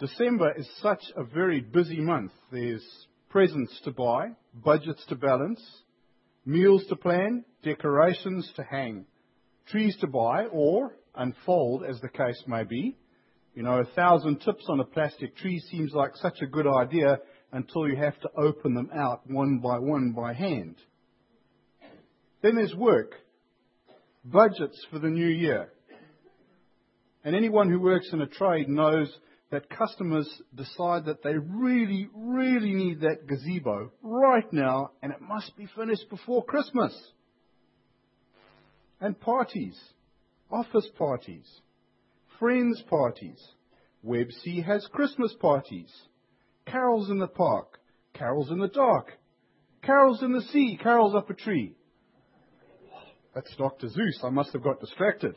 December 0.00 0.52
is 0.56 0.68
such 0.82 1.02
a 1.16 1.22
very 1.22 1.60
busy 1.60 2.00
month. 2.00 2.32
There's 2.50 2.84
presents 3.28 3.80
to 3.84 3.92
buy, 3.92 4.30
budgets 4.52 5.04
to 5.08 5.14
balance, 5.14 5.60
meals 6.44 6.84
to 6.88 6.96
plan, 6.96 7.44
decorations 7.62 8.50
to 8.56 8.64
hang, 8.64 9.06
trees 9.68 9.96
to 10.00 10.08
buy 10.08 10.46
or 10.46 10.96
unfold, 11.14 11.84
as 11.84 12.00
the 12.00 12.08
case 12.08 12.42
may 12.48 12.64
be. 12.64 12.96
You 13.54 13.62
know, 13.62 13.78
a 13.78 13.94
thousand 13.94 14.40
tips 14.40 14.64
on 14.68 14.80
a 14.80 14.84
plastic 14.84 15.36
tree 15.36 15.60
seems 15.70 15.92
like 15.92 16.16
such 16.16 16.40
a 16.42 16.46
good 16.46 16.66
idea 16.66 17.20
until 17.52 17.88
you 17.88 17.96
have 17.96 18.18
to 18.20 18.30
open 18.36 18.74
them 18.74 18.90
out 18.92 19.20
one 19.30 19.58
by 19.58 19.78
one 19.78 20.10
by 20.10 20.32
hand. 20.32 20.74
Then 22.42 22.56
there's 22.56 22.74
work, 22.74 23.12
budgets 24.24 24.84
for 24.90 24.98
the 24.98 25.08
new 25.08 25.28
year. 25.28 25.68
And 27.22 27.36
anyone 27.36 27.70
who 27.70 27.78
works 27.78 28.08
in 28.12 28.20
a 28.20 28.26
trade 28.26 28.68
knows 28.68 29.08
that 29.50 29.70
customers 29.70 30.28
decide 30.54 31.04
that 31.06 31.22
they 31.22 31.34
really, 31.36 32.08
really 32.14 32.72
need 32.72 33.00
that 33.00 33.26
gazebo 33.26 33.92
right 34.02 34.50
now 34.52 34.90
and 35.02 35.12
it 35.12 35.20
must 35.20 35.56
be 35.56 35.68
finished 35.76 36.08
before 36.10 36.44
Christmas. 36.44 36.92
And 39.00 39.18
parties, 39.20 39.78
office 40.50 40.88
parties, 40.96 41.46
friends 42.38 42.82
parties. 42.88 43.40
Websea 44.04 44.64
has 44.64 44.86
Christmas 44.92 45.34
parties, 45.40 45.90
carols 46.66 47.10
in 47.10 47.18
the 47.18 47.26
park, 47.26 47.78
carols 48.12 48.50
in 48.50 48.58
the 48.58 48.68
dark, 48.68 49.12
carols 49.82 50.22
in 50.22 50.32
the 50.32 50.42
sea, 50.42 50.78
carols 50.82 51.14
up 51.14 51.30
a 51.30 51.34
tree. 51.34 51.74
That's 53.34 53.54
Dr. 53.56 53.88
Seuss. 53.88 54.22
I 54.24 54.30
must 54.30 54.52
have 54.52 54.62
got 54.62 54.80
distracted. 54.80 55.36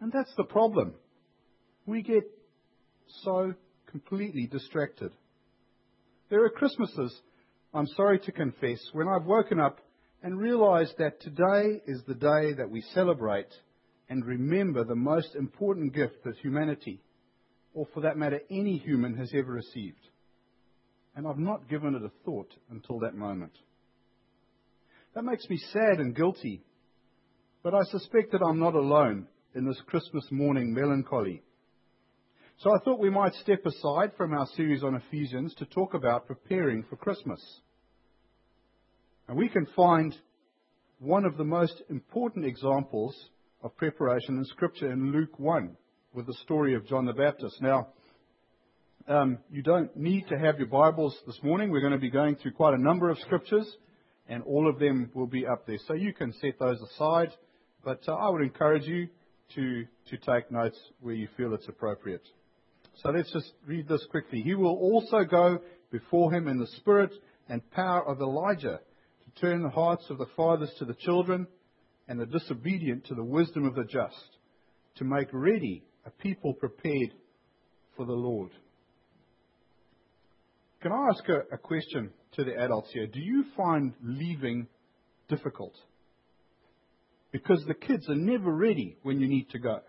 And 0.00 0.12
that's 0.12 0.34
the 0.36 0.44
problem. 0.44 0.94
We 1.86 2.02
get 2.02 2.24
so 3.22 3.54
completely 3.90 4.46
distracted. 4.46 5.12
There 6.30 6.44
are 6.44 6.50
Christmases, 6.50 7.14
I'm 7.74 7.86
sorry 7.88 8.18
to 8.20 8.32
confess, 8.32 8.80
when 8.92 9.06
I've 9.08 9.26
woken 9.26 9.60
up 9.60 9.80
and 10.22 10.38
realized 10.38 10.94
that 10.98 11.20
today 11.20 11.82
is 11.86 12.02
the 12.06 12.14
day 12.14 12.54
that 12.56 12.70
we 12.70 12.80
celebrate 12.94 13.48
and 14.08 14.24
remember 14.24 14.84
the 14.84 14.94
most 14.94 15.34
important 15.34 15.92
gift 15.92 16.24
that 16.24 16.36
humanity, 16.38 17.02
or 17.74 17.86
for 17.92 18.00
that 18.00 18.16
matter, 18.16 18.40
any 18.50 18.78
human 18.78 19.16
has 19.16 19.30
ever 19.34 19.52
received. 19.52 20.08
And 21.14 21.26
I've 21.26 21.38
not 21.38 21.68
given 21.68 21.94
it 21.94 22.02
a 22.02 22.10
thought 22.24 22.52
until 22.70 23.00
that 23.00 23.14
moment. 23.14 23.52
That 25.14 25.24
makes 25.24 25.48
me 25.48 25.58
sad 25.72 26.00
and 26.00 26.16
guilty, 26.16 26.62
but 27.62 27.74
I 27.74 27.82
suspect 27.90 28.32
that 28.32 28.42
I'm 28.42 28.58
not 28.58 28.74
alone 28.74 29.26
in 29.54 29.66
this 29.66 29.80
Christmas 29.86 30.24
morning 30.30 30.74
melancholy. 30.74 31.42
So 32.58 32.70
I 32.70 32.78
thought 32.84 33.00
we 33.00 33.10
might 33.10 33.34
step 33.34 33.66
aside 33.66 34.12
from 34.16 34.32
our 34.32 34.46
series 34.56 34.82
on 34.82 34.94
Ephesians 34.94 35.54
to 35.56 35.66
talk 35.66 35.94
about 35.94 36.26
preparing 36.26 36.84
for 36.84 36.96
Christmas. 36.96 37.40
And 39.28 39.36
we 39.36 39.48
can 39.48 39.66
find 39.74 40.14
one 40.98 41.24
of 41.24 41.36
the 41.36 41.44
most 41.44 41.82
important 41.90 42.44
examples 42.44 43.14
of 43.62 43.76
preparation 43.76 44.38
in 44.38 44.44
Scripture 44.44 44.92
in 44.92 45.12
Luke 45.12 45.38
1 45.38 45.76
with 46.14 46.26
the 46.26 46.36
story 46.44 46.74
of 46.74 46.86
John 46.86 47.06
the 47.06 47.12
Baptist. 47.12 47.60
Now, 47.60 47.88
um, 49.08 49.38
you 49.50 49.62
don't 49.62 49.94
need 49.96 50.28
to 50.28 50.38
have 50.38 50.58
your 50.58 50.68
Bibles 50.68 51.18
this 51.26 51.38
morning. 51.42 51.70
We're 51.70 51.80
going 51.80 51.92
to 51.92 51.98
be 51.98 52.10
going 52.10 52.36
through 52.36 52.52
quite 52.52 52.74
a 52.74 52.82
number 52.82 53.10
of 53.10 53.18
Scriptures, 53.18 53.70
and 54.28 54.42
all 54.44 54.68
of 54.68 54.78
them 54.78 55.10
will 55.12 55.26
be 55.26 55.46
up 55.46 55.66
there. 55.66 55.78
So 55.86 55.94
you 55.94 56.14
can 56.14 56.32
set 56.34 56.58
those 56.58 56.80
aside, 56.80 57.32
but 57.84 58.00
uh, 58.08 58.14
I 58.14 58.30
would 58.30 58.42
encourage 58.42 58.86
you 58.86 59.08
to, 59.56 59.84
to 60.10 60.16
take 60.18 60.50
notes 60.50 60.78
where 61.00 61.14
you 61.14 61.28
feel 61.36 61.52
it's 61.52 61.68
appropriate. 61.68 62.22
So 63.02 63.10
let's 63.10 63.32
just 63.32 63.52
read 63.66 63.88
this 63.88 64.04
quickly. 64.10 64.40
He 64.42 64.54
will 64.54 64.76
also 64.76 65.24
go 65.24 65.58
before 65.90 66.32
him 66.32 66.48
in 66.48 66.58
the 66.58 66.66
spirit 66.78 67.12
and 67.48 67.68
power 67.72 68.06
of 68.06 68.20
Elijah 68.20 68.80
to 69.24 69.40
turn 69.40 69.62
the 69.62 69.70
hearts 69.70 70.06
of 70.10 70.18
the 70.18 70.26
fathers 70.36 70.70
to 70.78 70.84
the 70.84 70.94
children 70.94 71.46
and 72.08 72.20
the 72.20 72.26
disobedient 72.26 73.06
to 73.06 73.14
the 73.14 73.24
wisdom 73.24 73.64
of 73.64 73.74
the 73.74 73.84
just, 73.84 74.38
to 74.96 75.04
make 75.04 75.28
ready 75.32 75.82
a 76.06 76.10
people 76.10 76.52
prepared 76.52 77.12
for 77.96 78.04
the 78.06 78.12
Lord. 78.12 78.50
Can 80.82 80.92
I 80.92 81.08
ask 81.08 81.26
a, 81.28 81.54
a 81.54 81.58
question 81.58 82.10
to 82.32 82.44
the 82.44 82.56
adults 82.56 82.90
here? 82.92 83.06
Do 83.06 83.20
you 83.20 83.44
find 83.56 83.94
leaving 84.02 84.66
difficult? 85.28 85.74
Because 87.32 87.64
the 87.66 87.74
kids 87.74 88.08
are 88.08 88.14
never 88.14 88.52
ready 88.52 88.98
when 89.02 89.18
you 89.18 89.26
need 89.26 89.48
to 89.50 89.58
go. 89.58 89.80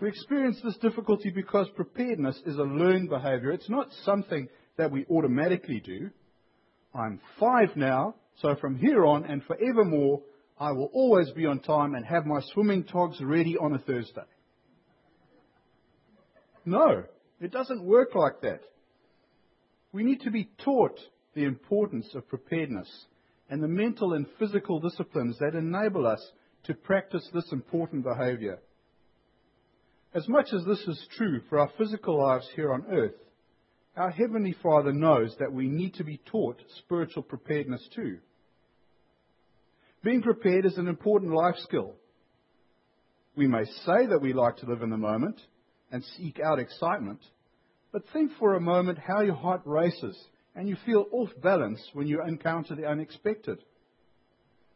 We 0.00 0.08
experience 0.08 0.58
this 0.64 0.78
difficulty 0.78 1.30
because 1.30 1.68
preparedness 1.76 2.40
is 2.46 2.56
a 2.56 2.62
learned 2.62 3.10
behavior. 3.10 3.52
It's 3.52 3.68
not 3.68 3.88
something 4.04 4.48
that 4.78 4.90
we 4.90 5.04
automatically 5.10 5.80
do. 5.80 6.10
I'm 6.94 7.20
five 7.38 7.76
now, 7.76 8.14
so 8.40 8.56
from 8.56 8.76
here 8.76 9.04
on 9.04 9.24
and 9.26 9.44
forevermore, 9.44 10.22
I 10.58 10.72
will 10.72 10.90
always 10.94 11.30
be 11.32 11.44
on 11.44 11.60
time 11.60 11.94
and 11.94 12.04
have 12.06 12.24
my 12.24 12.40
swimming 12.52 12.84
togs 12.84 13.20
ready 13.20 13.58
on 13.58 13.74
a 13.74 13.78
Thursday. 13.78 14.22
No, 16.64 17.04
it 17.40 17.52
doesn't 17.52 17.84
work 17.84 18.14
like 18.14 18.40
that. 18.42 18.60
We 19.92 20.02
need 20.02 20.20
to 20.22 20.30
be 20.30 20.48
taught 20.64 20.98
the 21.34 21.44
importance 21.44 22.08
of 22.14 22.28
preparedness 22.28 22.88
and 23.50 23.62
the 23.62 23.68
mental 23.68 24.14
and 24.14 24.26
physical 24.38 24.80
disciplines 24.80 25.38
that 25.40 25.54
enable 25.54 26.06
us 26.06 26.24
to 26.64 26.74
practice 26.74 27.26
this 27.34 27.50
important 27.52 28.04
behavior. 28.04 28.60
As 30.12 30.26
much 30.28 30.48
as 30.52 30.64
this 30.64 30.80
is 30.88 31.06
true 31.16 31.40
for 31.48 31.60
our 31.60 31.70
physical 31.78 32.18
lives 32.18 32.48
here 32.56 32.72
on 32.72 32.84
earth, 32.90 33.14
our 33.96 34.10
Heavenly 34.10 34.56
Father 34.60 34.92
knows 34.92 35.34
that 35.38 35.52
we 35.52 35.68
need 35.68 35.94
to 35.94 36.04
be 36.04 36.20
taught 36.26 36.60
spiritual 36.78 37.22
preparedness 37.22 37.86
too. 37.94 38.18
Being 40.02 40.22
prepared 40.22 40.64
is 40.64 40.78
an 40.78 40.88
important 40.88 41.32
life 41.32 41.56
skill. 41.58 41.94
We 43.36 43.46
may 43.46 43.64
say 43.64 44.06
that 44.08 44.20
we 44.20 44.32
like 44.32 44.56
to 44.58 44.66
live 44.66 44.82
in 44.82 44.90
the 44.90 44.96
moment 44.96 45.40
and 45.92 46.02
seek 46.16 46.40
out 46.40 46.58
excitement, 46.58 47.20
but 47.92 48.02
think 48.12 48.32
for 48.38 48.54
a 48.54 48.60
moment 48.60 48.98
how 48.98 49.20
your 49.20 49.34
heart 49.34 49.62
races 49.64 50.18
and 50.56 50.68
you 50.68 50.76
feel 50.86 51.06
off 51.12 51.30
balance 51.40 51.80
when 51.92 52.08
you 52.08 52.20
encounter 52.22 52.74
the 52.74 52.86
unexpected. 52.86 53.62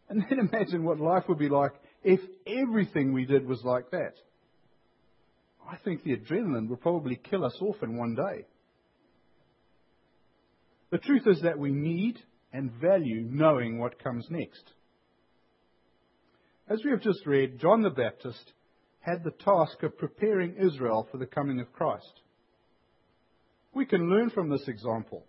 And 0.09 0.25
then 0.28 0.39
imagine 0.53 0.84
what 0.84 1.01
life 1.01 1.25
would 1.28 1.39
be 1.39 1.49
like 1.49 1.72
if 2.05 2.21
everything 2.47 3.12
we 3.12 3.25
did 3.25 3.47
was 3.47 3.62
like 3.65 3.91
that. 3.91 4.15
I 5.71 5.77
think 5.85 6.03
the 6.03 6.17
adrenaline 6.17 6.69
will 6.69 6.77
probably 6.77 7.17
kill 7.17 7.45
us 7.45 7.57
off 7.61 7.83
in 7.83 7.97
one 7.97 8.15
day. 8.15 8.47
The 10.91 10.99
truth 10.99 11.27
is 11.27 11.43
that 11.43 11.59
we 11.59 11.73
need 11.73 12.19
and 12.53 12.71
value 12.71 13.27
knowing 13.29 13.79
what 13.79 14.03
comes 14.03 14.27
next. 14.31 14.63
As 16.69 16.81
we 16.85 16.91
have 16.91 17.03
just 17.03 17.27
read, 17.27 17.59
John 17.59 17.83
the 17.83 17.91
Baptist 17.91 18.53
had 19.01 19.25
the 19.25 19.33
task 19.33 19.83
of 19.83 19.99
preparing 19.99 20.55
Israel 20.57 21.09
for 21.11 21.19
the 21.19 21.27
coming 21.27 21.61
of 21.61 21.73
Christ. 21.73 22.21
We 23.75 23.87
can 23.87 24.09
learn 24.09 24.31
from 24.31 24.49
this 24.49 24.67
example. 24.69 25.27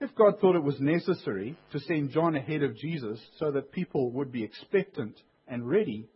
If 0.00 0.14
God 0.16 0.40
thought 0.40 0.56
it 0.56 0.64
was 0.64 0.80
necessary 0.80 1.56
to 1.70 1.78
send 1.78 2.10
John 2.10 2.34
ahead 2.34 2.62
of 2.62 2.76
Jesus 2.76 3.20
so 3.38 3.52
that 3.52 3.70
people 3.70 4.10
would 4.10 4.32
be 4.32 4.42
expectant 4.42 5.14
and 5.46 5.68
ready, 5.68 6.08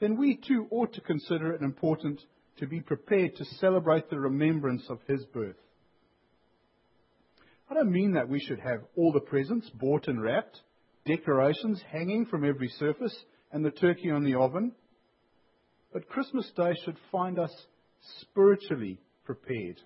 then 0.00 0.16
we 0.16 0.36
too 0.36 0.66
ought 0.70 0.92
to 0.94 1.00
consider 1.00 1.52
it 1.52 1.62
important 1.62 2.20
to 2.58 2.66
be 2.66 2.80
prepared 2.80 3.36
to 3.36 3.44
celebrate 3.44 4.10
the 4.10 4.18
remembrance 4.18 4.84
of 4.88 5.00
his 5.06 5.24
birth. 5.26 5.56
I 7.70 7.74
don't 7.74 7.92
mean 7.92 8.12
that 8.14 8.28
we 8.28 8.40
should 8.40 8.60
have 8.60 8.80
all 8.96 9.12
the 9.12 9.20
presents 9.20 9.68
bought 9.70 10.08
and 10.08 10.22
wrapped, 10.22 10.60
decorations 11.04 11.82
hanging 11.90 12.26
from 12.26 12.44
every 12.44 12.68
surface, 12.68 13.16
and 13.52 13.64
the 13.64 13.70
turkey 13.70 14.10
on 14.10 14.24
the 14.24 14.34
oven. 14.34 14.72
But 15.92 16.08
Christmas 16.08 16.50
Day 16.56 16.74
should 16.84 16.96
find 17.12 17.38
us 17.38 17.52
spiritually 18.20 19.00
prepared. 19.24 19.80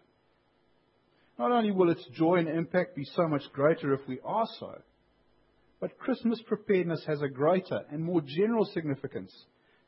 Not 1.39 1.51
only 1.51 1.71
will 1.71 1.91
its 1.91 2.07
joy 2.15 2.37
and 2.37 2.49
impact 2.49 2.95
be 2.95 3.05
so 3.05 3.27
much 3.27 3.43
greater 3.53 3.95
if 3.95 4.01
we 4.07 4.21
are 4.25 4.47
so, 4.61 4.81
but 5.81 5.99
Christmas 5.99 6.41
preparedness 6.47 7.05
has 7.07 7.23
a 7.23 7.29
greater 7.29 7.81
and 7.91 8.05
more 8.05 8.21
general 8.21 8.65
significance 8.65 9.33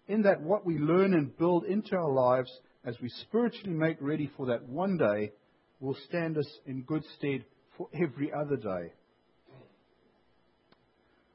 in 0.09 0.23
that 0.23 0.41
what 0.41 0.67
we 0.67 0.79
learn 0.79 1.15
and 1.15 1.37
build 1.39 1.65
into 1.65 1.95
our 1.95 2.11
lives 2.11 2.51
as 2.85 2.97
we 3.01 3.09
spiritually 3.09 3.73
make 3.73 3.97
ready 4.01 4.31
for 4.37 4.47
that 4.47 4.69
one 4.69 4.97
day 4.97 5.33
will 5.81 5.97
stand 6.09 6.37
us 6.37 6.59
in 6.67 6.83
good 6.83 7.05
stead 7.17 7.45
for 7.77 7.89
every 7.95 8.33
other 8.33 8.57
day. 8.57 8.93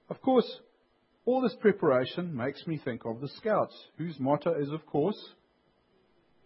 Of 0.10 0.22
course, 0.22 0.50
all 1.26 1.42
this 1.42 1.56
preparation 1.60 2.36
makes 2.36 2.66
me 2.66 2.80
think 2.84 3.06
of 3.06 3.22
the 3.22 3.28
Scouts, 3.38 3.76
whose 3.98 4.20
motto 4.20 4.54
is, 4.60 4.72
of 4.72 4.86
course, 4.86 5.20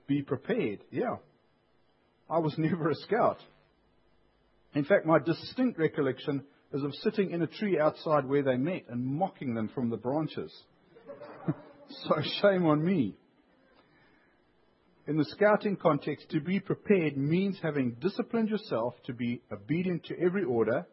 be 0.08 0.22
prepared. 0.22 0.80
Yeah. 0.92 1.18
I 2.30 2.40
was 2.40 2.56
never 2.58 2.90
a 2.90 2.96
Scout. 2.96 3.38
In 4.76 4.84
fact, 4.84 5.06
my 5.06 5.20
distinct 5.20 5.78
recollection 5.80 6.44
is 6.74 6.84
of 6.84 6.94
sitting 6.96 7.32
in 7.32 7.42
a 7.42 7.48
tree 7.48 7.80
outside 7.80 8.26
where 8.26 8.42
they 8.42 8.58
met 8.58 8.86
and 8.90 9.06
mocking 9.06 9.54
them 9.54 9.70
from 9.74 9.90
the 9.90 9.98
branches. 9.98 10.52
so 11.90 12.16
shame 12.42 12.66
on 12.66 12.84
me. 12.84 13.16
In 15.06 15.18
the 15.18 15.26
scouting 15.26 15.76
context, 15.76 16.30
to 16.30 16.40
be 16.40 16.62
prepared 16.62 17.18
means 17.18 17.60
having 17.62 17.98
disciplined 18.00 18.48
yourself 18.50 18.96
to 19.06 19.14
be 19.14 19.42
obedient 19.52 20.06
to 20.06 20.20
every 20.20 20.46
order, 20.46 20.86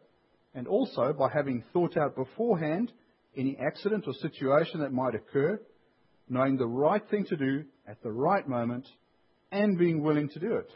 and 0.53 0.67
also 0.67 1.13
by 1.13 1.29
having 1.29 1.63
thought 1.71 1.95
out 1.95 2.15
beforehand 2.15 2.91
any 3.37 3.57
accident 3.57 4.03
or 4.07 4.13
situation 4.13 4.81
that 4.81 4.91
might 4.91 5.15
occur, 5.15 5.61
knowing 6.27 6.57
the 6.57 6.67
right 6.67 7.07
thing 7.09 7.25
to 7.25 7.37
do 7.37 7.63
at 7.87 8.03
the 8.03 8.11
right 8.11 8.45
moment, 8.47 8.85
and 9.49 9.77
being 9.77 10.03
willing 10.03 10.27
to 10.29 10.39
do 10.39 10.55
it. 10.55 10.69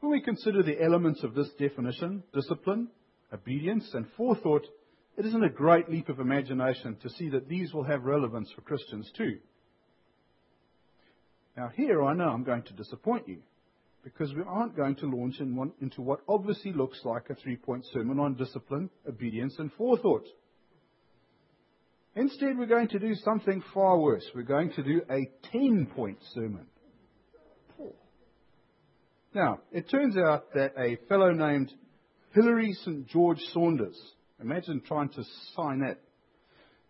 When 0.00 0.10
we 0.10 0.22
consider 0.22 0.62
the 0.62 0.82
elements 0.82 1.22
of 1.22 1.34
this 1.34 1.50
definition, 1.58 2.22
discipline, 2.32 2.88
obedience, 3.32 3.90
and 3.92 4.06
forethought, 4.16 4.66
it 5.18 5.26
isn't 5.26 5.44
a 5.44 5.50
great 5.50 5.90
leap 5.90 6.08
of 6.08 6.18
imagination 6.18 6.96
to 7.02 7.10
see 7.10 7.28
that 7.28 7.46
these 7.46 7.74
will 7.74 7.84
have 7.84 8.04
relevance 8.04 8.50
for 8.54 8.62
Christians 8.62 9.10
too. 9.14 9.38
Now, 11.56 11.70
here 11.74 12.02
I 12.02 12.14
know 12.14 12.28
I'm 12.28 12.44
going 12.44 12.62
to 12.62 12.72
disappoint 12.72 13.28
you 13.28 13.38
because 14.02 14.32
we 14.34 14.42
aren't 14.46 14.76
going 14.76 14.96
to 14.96 15.06
launch 15.06 15.38
into 15.40 16.02
what 16.02 16.20
obviously 16.28 16.72
looks 16.72 17.00
like 17.04 17.30
a 17.30 17.34
three 17.34 17.56
point 17.56 17.84
sermon 17.92 18.18
on 18.18 18.34
discipline, 18.34 18.90
obedience, 19.08 19.54
and 19.58 19.70
forethought. 19.74 20.26
Instead, 22.14 22.58
we're 22.58 22.66
going 22.66 22.88
to 22.88 22.98
do 22.98 23.14
something 23.14 23.62
far 23.72 23.98
worse. 23.98 24.24
We're 24.34 24.42
going 24.42 24.72
to 24.72 24.82
do 24.82 25.02
a 25.10 25.30
10 25.50 25.86
point 25.94 26.18
sermon. 26.34 26.66
Now, 29.34 29.60
it 29.72 29.88
turns 29.88 30.16
out 30.18 30.52
that 30.54 30.74
a 30.76 30.98
fellow 31.08 31.30
named 31.30 31.72
Hilary 32.34 32.74
St. 32.84 33.06
George 33.08 33.40
Saunders, 33.54 33.98
imagine 34.40 34.82
trying 34.86 35.08
to 35.10 35.24
sign 35.56 35.80
that, 35.80 36.00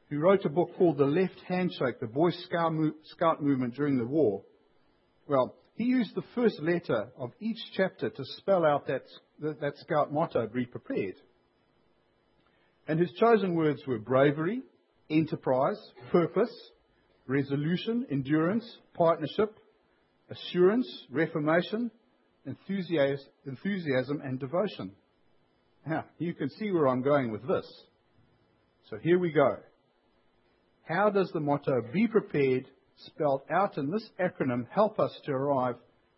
who 0.09 0.19
wrote 0.19 0.45
a 0.45 0.49
book 0.49 0.71
called 0.77 0.99
The 0.99 1.05
Left 1.05 1.41
Handshake, 1.47 2.01
the 2.01 2.07
Boy 2.07 2.31
Scout 2.31 3.43
movement 3.43 3.75
during 3.75 3.97
the 3.97 4.07
war. 4.07 4.43
Well, 5.27 5.55
he 5.75 5.85
used 5.85 6.15
the 6.15 6.23
first 6.35 6.61
letter 6.61 7.09
of 7.17 7.33
each 7.41 7.59
chapter 7.77 8.11
to 8.11 8.25
spell 8.39 8.65
out 8.65 8.87
that, 8.87 9.05
that 9.41 9.77
scout 9.79 10.13
motto, 10.13 10.47
be 10.47 10.67
prepared. 10.67 11.15
And 12.87 12.99
his 12.99 13.13
chosen 13.13 13.55
words 13.55 13.83
were 13.87 13.99
bravery, 13.99 14.63
enterprise, 15.09 15.81
purpose, 16.11 16.53
resolution, 17.27 18.07
endurance, 18.11 18.65
partnership, 18.95 19.57
assurance, 20.29 20.87
reformation, 21.11 21.91
enthusiasm, 22.47 24.21
and 24.25 24.39
devotion. 24.41 24.93
Now, 25.87 26.05
you 26.19 26.35
can 26.35 26.51
see 26.51 26.71
where 26.71 26.89
I'm 26.89 27.03
going 27.03 27.31
with 27.31 27.47
this. 27.47 27.67
So 28.91 28.97
here 28.99 29.19
we 29.19 29.33
go. 29.33 29.57
How 30.85 31.11
does 31.11 31.31
the 31.33 31.41
motto, 31.41 31.83
be 31.93 32.09
prepared, 32.09 32.67
spelled 33.07 33.43
out 33.51 33.79
in 33.79 33.91
this 33.91 34.09
acronym, 34.21 34.67
help 34.71 34.99
us 34.99 35.13
to 35.25 35.33
arrive 35.33 35.77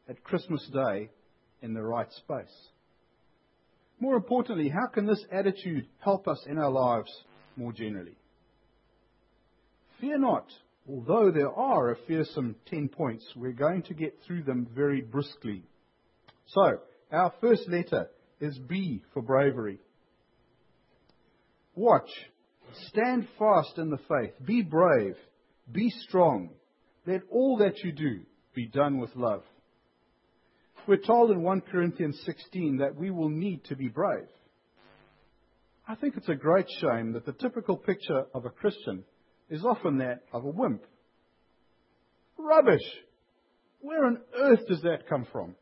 at 0.08 0.22
Christmas 0.24 0.66
Day 0.72 1.10
in 1.62 1.74
the 1.74 1.82
right 1.82 2.10
space? 2.12 2.68
More 4.00 4.16
importantly, 4.16 4.68
how 4.68 4.86
can 4.92 5.06
this 5.06 5.24
attitude 5.32 5.86
help 5.98 6.28
us 6.28 6.44
in 6.46 6.58
our 6.58 6.70
lives 6.70 7.10
more 7.56 7.72
generally? 7.72 8.16
Fear 10.00 10.18
not. 10.18 10.46
Although 10.88 11.30
there 11.30 11.52
are 11.52 11.92
a 11.92 11.96
fearsome 12.06 12.56
10 12.66 12.88
points, 12.88 13.24
we're 13.34 13.52
going 13.52 13.82
to 13.84 13.94
get 13.94 14.18
through 14.26 14.42
them 14.42 14.66
very 14.74 15.00
briskly. 15.00 15.62
So, 16.48 16.80
our 17.10 17.32
first 17.40 17.68
letter 17.68 18.10
is 18.40 18.58
B 18.58 19.02
for 19.14 19.22
bravery. 19.22 19.78
Watch. 21.74 22.10
Stand 22.88 23.26
fast 23.38 23.78
in 23.78 23.88
the 23.88 23.98
faith. 24.08 24.34
Be 24.44 24.62
brave. 24.62 25.16
Be 25.70 25.88
strong. 25.90 26.50
Let 27.06 27.22
all 27.30 27.58
that 27.58 27.78
you 27.82 27.92
do 27.92 28.20
be 28.54 28.66
done 28.66 28.98
with 28.98 29.14
love. 29.14 29.42
We're 30.86 30.96
told 30.96 31.30
in 31.30 31.42
1 31.42 31.62
Corinthians 31.62 32.20
16 32.24 32.78
that 32.78 32.94
we 32.94 33.10
will 33.10 33.28
need 33.28 33.64
to 33.64 33.76
be 33.76 33.88
brave. 33.88 34.28
I 35.86 35.94
think 35.94 36.16
it's 36.16 36.28
a 36.28 36.34
great 36.34 36.66
shame 36.80 37.12
that 37.12 37.26
the 37.26 37.32
typical 37.32 37.76
picture 37.76 38.24
of 38.34 38.46
a 38.46 38.50
Christian 38.50 39.04
is 39.50 39.64
often 39.64 39.98
that 39.98 40.22
of 40.32 40.44
a 40.44 40.48
wimp. 40.48 40.82
Rubbish! 42.38 42.84
Where 43.80 44.06
on 44.06 44.18
earth 44.38 44.66
does 44.66 44.80
that 44.82 45.08
come 45.08 45.26
from? 45.30 45.54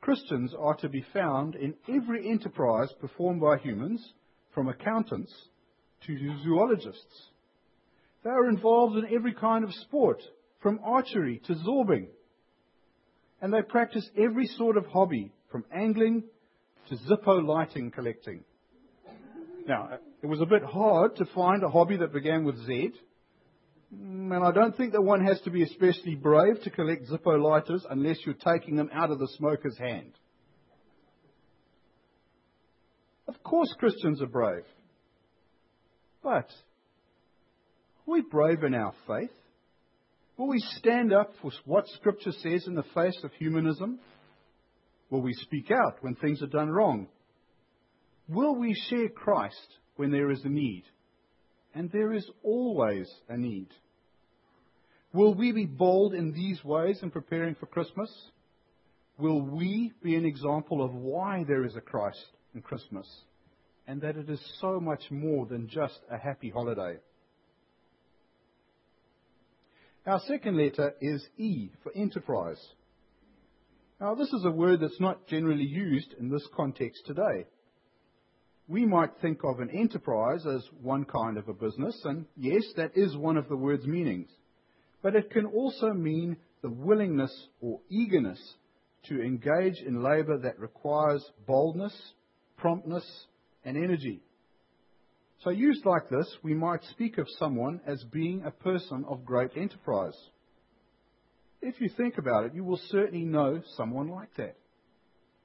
Christians 0.00 0.54
are 0.58 0.76
to 0.76 0.88
be 0.88 1.04
found 1.12 1.56
in 1.56 1.74
every 1.88 2.28
enterprise 2.28 2.92
performed 3.00 3.40
by 3.40 3.58
humans, 3.58 4.00
from 4.54 4.68
accountants 4.68 5.32
to 6.06 6.38
zoologists. 6.44 7.30
They 8.22 8.30
are 8.30 8.48
involved 8.48 8.96
in 8.96 9.14
every 9.14 9.34
kind 9.34 9.64
of 9.64 9.72
sport, 9.74 10.22
from 10.62 10.80
archery 10.84 11.40
to 11.46 11.54
zorbing. 11.54 12.06
And 13.40 13.52
they 13.52 13.62
practice 13.62 14.08
every 14.16 14.46
sort 14.46 14.76
of 14.76 14.86
hobby, 14.86 15.32
from 15.50 15.64
angling 15.74 16.22
to 16.88 16.96
Zippo 16.96 17.44
lighting 17.46 17.90
collecting. 17.90 18.44
Now, 19.66 19.98
it 20.22 20.26
was 20.26 20.40
a 20.40 20.46
bit 20.46 20.62
hard 20.62 21.16
to 21.16 21.24
find 21.26 21.62
a 21.62 21.68
hobby 21.68 21.96
that 21.98 22.12
began 22.12 22.44
with 22.44 22.56
Z, 22.66 22.92
mm, 23.94 24.34
and 24.34 24.44
I 24.44 24.52
don't 24.52 24.76
think 24.76 24.92
that 24.92 25.02
one 25.02 25.24
has 25.24 25.40
to 25.42 25.50
be 25.50 25.62
especially 25.62 26.14
brave 26.14 26.62
to 26.62 26.70
collect 26.70 27.08
Zippo 27.08 27.40
lighters 27.40 27.84
unless 27.90 28.18
you're 28.24 28.34
taking 28.34 28.76
them 28.76 28.90
out 28.92 29.10
of 29.10 29.18
the 29.18 29.28
smoker's 29.36 29.76
hand. 29.76 30.12
Of 33.28 33.42
course, 33.42 33.72
Christians 33.78 34.22
are 34.22 34.26
brave. 34.26 34.64
But 36.22 36.48
are 38.06 38.12
we 38.12 38.20
brave 38.22 38.62
in 38.62 38.74
our 38.74 38.94
faith? 39.06 39.30
Will 40.36 40.48
we 40.48 40.58
stand 40.78 41.12
up 41.12 41.32
for 41.40 41.50
what 41.64 41.86
Scripture 41.88 42.32
says 42.32 42.66
in 42.66 42.74
the 42.74 42.84
face 42.94 43.18
of 43.22 43.32
humanism? 43.34 43.98
Will 45.10 45.20
we 45.20 45.34
speak 45.34 45.70
out 45.70 45.98
when 46.00 46.14
things 46.14 46.42
are 46.42 46.46
done 46.46 46.70
wrong? 46.70 47.08
Will 48.28 48.56
we 48.56 48.74
share 48.88 49.08
Christ 49.10 49.66
when 49.96 50.10
there 50.10 50.30
is 50.30 50.42
a 50.44 50.48
need? 50.48 50.84
And 51.74 51.90
there 51.90 52.12
is 52.12 52.28
always 52.42 53.10
a 53.28 53.36
need. 53.36 53.68
Will 55.12 55.34
we 55.34 55.52
be 55.52 55.66
bold 55.66 56.14
in 56.14 56.32
these 56.32 56.64
ways 56.64 57.00
in 57.02 57.10
preparing 57.10 57.54
for 57.54 57.66
Christmas? 57.66 58.10
Will 59.18 59.42
we 59.42 59.92
be 60.02 60.16
an 60.16 60.24
example 60.24 60.82
of 60.82 60.94
why 60.94 61.44
there 61.46 61.64
is 61.64 61.76
a 61.76 61.80
Christ 61.82 62.24
in 62.54 62.62
Christmas 62.62 63.06
and 63.86 64.00
that 64.00 64.16
it 64.16 64.30
is 64.30 64.40
so 64.60 64.80
much 64.80 65.02
more 65.10 65.44
than 65.44 65.68
just 65.68 65.98
a 66.10 66.16
happy 66.16 66.48
holiday? 66.48 66.96
Our 70.06 70.20
second 70.26 70.56
letter 70.56 70.94
is 71.00 71.24
E 71.36 71.70
for 71.82 71.92
enterprise. 71.94 72.60
Now, 74.00 74.14
this 74.14 74.32
is 74.32 74.44
a 74.44 74.50
word 74.50 74.80
that's 74.80 75.00
not 75.00 75.28
generally 75.28 75.64
used 75.64 76.14
in 76.18 76.28
this 76.28 76.46
context 76.56 77.02
today. 77.06 77.46
We 78.66 78.84
might 78.84 79.10
think 79.20 79.40
of 79.44 79.60
an 79.60 79.70
enterprise 79.70 80.44
as 80.46 80.66
one 80.80 81.04
kind 81.04 81.36
of 81.36 81.48
a 81.48 81.52
business, 81.52 82.00
and 82.04 82.26
yes, 82.36 82.64
that 82.76 82.96
is 82.96 83.16
one 83.16 83.36
of 83.36 83.48
the 83.48 83.56
word's 83.56 83.86
meanings 83.86 84.28
but 85.02 85.16
it 85.16 85.30
can 85.30 85.46
also 85.46 85.92
mean 85.92 86.36
the 86.62 86.70
willingness 86.70 87.48
or 87.60 87.80
eagerness 87.90 88.40
to 89.08 89.20
engage 89.20 89.80
in 89.84 90.02
labor 90.02 90.38
that 90.38 90.60
requires 90.60 91.24
boldness, 91.46 91.92
promptness, 92.56 93.04
and 93.64 93.76
energy. 93.76 94.22
So, 95.42 95.50
used 95.50 95.84
like 95.84 96.08
this, 96.08 96.26
we 96.44 96.54
might 96.54 96.84
speak 96.84 97.18
of 97.18 97.26
someone 97.38 97.80
as 97.84 98.04
being 98.12 98.44
a 98.44 98.52
person 98.52 99.04
of 99.08 99.24
great 99.24 99.50
enterprise. 99.56 100.16
If 101.60 101.80
you 101.80 101.88
think 101.96 102.16
about 102.16 102.44
it, 102.44 102.54
you 102.54 102.62
will 102.62 102.80
certainly 102.88 103.24
know 103.24 103.60
someone 103.76 104.08
like 104.08 104.32
that. 104.36 104.56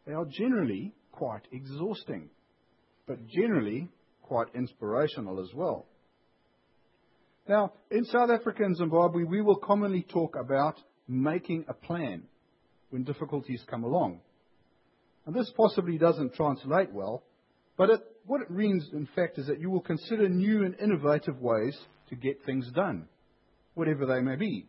They 0.05 0.13
are 0.13 0.25
generally 0.25 0.93
quite 1.11 1.47
exhausting, 1.51 2.29
but 3.07 3.27
generally 3.27 3.89
quite 4.21 4.47
inspirational 4.53 5.39
as 5.39 5.51
well. 5.55 5.87
Now, 7.49 7.73
in 7.89 8.05
South 8.05 8.29
Africa 8.29 8.63
and 8.65 8.75
Zimbabwe, 8.75 9.23
we 9.23 9.41
will 9.41 9.55
commonly 9.55 10.03
talk 10.03 10.35
about 10.39 10.75
making 11.07 11.65
a 11.67 11.73
plan 11.73 12.23
when 12.91 13.03
difficulties 13.03 13.63
come 13.67 13.83
along. 13.83 14.19
And 15.25 15.35
this 15.35 15.51
possibly 15.57 15.97
doesn't 15.97 16.35
translate 16.35 16.91
well, 16.93 17.23
but 17.77 17.89
it, 17.89 18.01
what 18.27 18.41
it 18.41 18.51
means, 18.51 18.88
in 18.93 19.07
fact, 19.15 19.38
is 19.38 19.48
that 19.48 19.60
you 19.60 19.69
will 19.69 19.81
consider 19.81 20.27
new 20.27 20.65
and 20.65 20.75
innovative 20.79 21.39
ways 21.39 21.77
to 22.10 22.15
get 22.15 22.43
things 22.46 22.69
done, 22.75 23.07
whatever 23.74 24.05
they 24.05 24.19
may 24.19 24.36
be, 24.36 24.67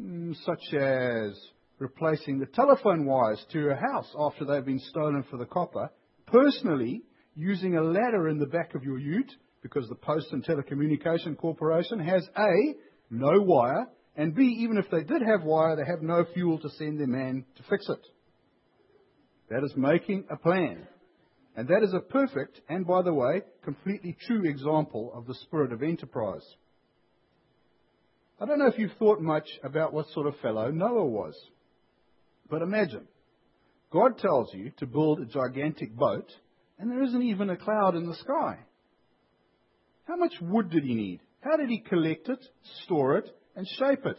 mm, 0.00 0.34
such 0.44 0.74
as 0.74 1.38
replacing 1.78 2.38
the 2.38 2.46
telephone 2.46 3.04
wires 3.06 3.44
to 3.52 3.70
a 3.70 3.76
house 3.76 4.08
after 4.18 4.44
they've 4.44 4.64
been 4.64 4.80
stolen 4.80 5.24
for 5.30 5.36
the 5.36 5.44
copper, 5.44 5.90
personally 6.26 7.02
using 7.36 7.76
a 7.76 7.82
ladder 7.82 8.28
in 8.28 8.38
the 8.38 8.46
back 8.46 8.74
of 8.74 8.82
your 8.82 8.98
ute 8.98 9.32
because 9.62 9.88
the 9.88 9.94
Post 9.94 10.32
and 10.32 10.44
Telecommunication 10.44 11.36
Corporation 11.36 11.98
has 11.98 12.26
A, 12.36 12.74
no 13.10 13.42
wire, 13.42 13.86
and 14.16 14.34
B, 14.34 14.42
even 14.60 14.78
if 14.78 14.90
they 14.90 15.02
did 15.02 15.22
have 15.22 15.42
wire, 15.44 15.76
they 15.76 15.90
have 15.90 16.02
no 16.02 16.24
fuel 16.34 16.58
to 16.58 16.70
send 16.70 16.98
their 16.98 17.06
man 17.06 17.44
to 17.56 17.62
fix 17.68 17.88
it. 17.88 18.06
That 19.50 19.64
is 19.64 19.74
making 19.76 20.24
a 20.30 20.36
plan. 20.36 20.86
And 21.56 21.68
that 21.68 21.82
is 21.82 21.92
a 21.92 22.00
perfect, 22.00 22.60
and 22.68 22.86
by 22.86 23.02
the 23.02 23.12
way, 23.12 23.42
completely 23.64 24.16
true 24.26 24.44
example 24.44 25.12
of 25.14 25.26
the 25.26 25.34
spirit 25.34 25.72
of 25.72 25.82
enterprise. 25.82 26.46
I 28.40 28.46
don't 28.46 28.58
know 28.58 28.68
if 28.68 28.78
you've 28.78 28.96
thought 28.98 29.20
much 29.20 29.48
about 29.62 29.92
what 29.92 30.08
sort 30.08 30.26
of 30.26 30.38
fellow 30.40 30.70
Noah 30.70 31.04
was. 31.04 31.34
But 32.48 32.62
imagine, 32.62 33.06
God 33.92 34.18
tells 34.18 34.54
you 34.54 34.72
to 34.78 34.86
build 34.86 35.20
a 35.20 35.26
gigantic 35.26 35.94
boat, 35.94 36.30
and 36.78 36.90
there 36.90 37.02
isn't 37.02 37.22
even 37.22 37.50
a 37.50 37.56
cloud 37.56 37.96
in 37.96 38.06
the 38.06 38.14
sky. 38.14 38.58
How 40.04 40.16
much 40.16 40.32
wood 40.40 40.70
did 40.70 40.84
he 40.84 40.94
need? 40.94 41.20
How 41.40 41.56
did 41.56 41.68
he 41.68 41.78
collect 41.78 42.28
it, 42.28 42.44
store 42.84 43.18
it, 43.18 43.28
and 43.56 43.66
shape 43.78 44.06
it? 44.06 44.16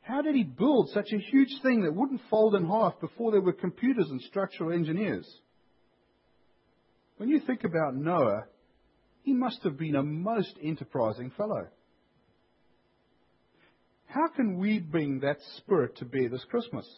How 0.00 0.22
did 0.22 0.34
he 0.34 0.44
build 0.44 0.90
such 0.94 1.12
a 1.12 1.18
huge 1.18 1.60
thing 1.62 1.82
that 1.82 1.94
wouldn't 1.94 2.22
fold 2.30 2.54
in 2.54 2.66
half 2.66 2.98
before 3.00 3.30
there 3.30 3.42
were 3.42 3.52
computers 3.52 4.08
and 4.08 4.20
structural 4.22 4.72
engineers? 4.72 5.28
When 7.18 7.28
you 7.28 7.40
think 7.40 7.64
about 7.64 7.96
Noah, 7.96 8.44
he 9.22 9.32
must 9.34 9.62
have 9.64 9.76
been 9.76 9.96
a 9.96 10.02
most 10.04 10.54
enterprising 10.62 11.32
fellow. 11.36 11.66
How 14.06 14.28
can 14.28 14.56
we 14.56 14.78
bring 14.78 15.20
that 15.20 15.38
spirit 15.56 15.96
to 15.96 16.04
bear 16.04 16.28
this 16.28 16.44
Christmas? 16.48 16.88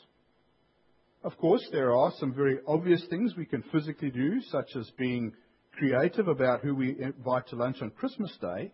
Of 1.24 1.36
course, 1.38 1.66
there 1.72 1.96
are 1.96 2.12
some 2.18 2.34
very 2.34 2.58
obvious 2.66 3.04
things 3.08 3.34
we 3.34 3.46
can 3.46 3.64
physically 3.72 4.10
do, 4.10 4.42
such 4.42 4.76
as 4.76 4.90
being 4.98 5.32
creative 5.72 6.28
about 6.28 6.60
who 6.60 6.74
we 6.74 7.00
invite 7.00 7.48
to 7.48 7.56
lunch 7.56 7.80
on 7.80 7.90
Christmas 7.90 8.36
Day. 8.42 8.72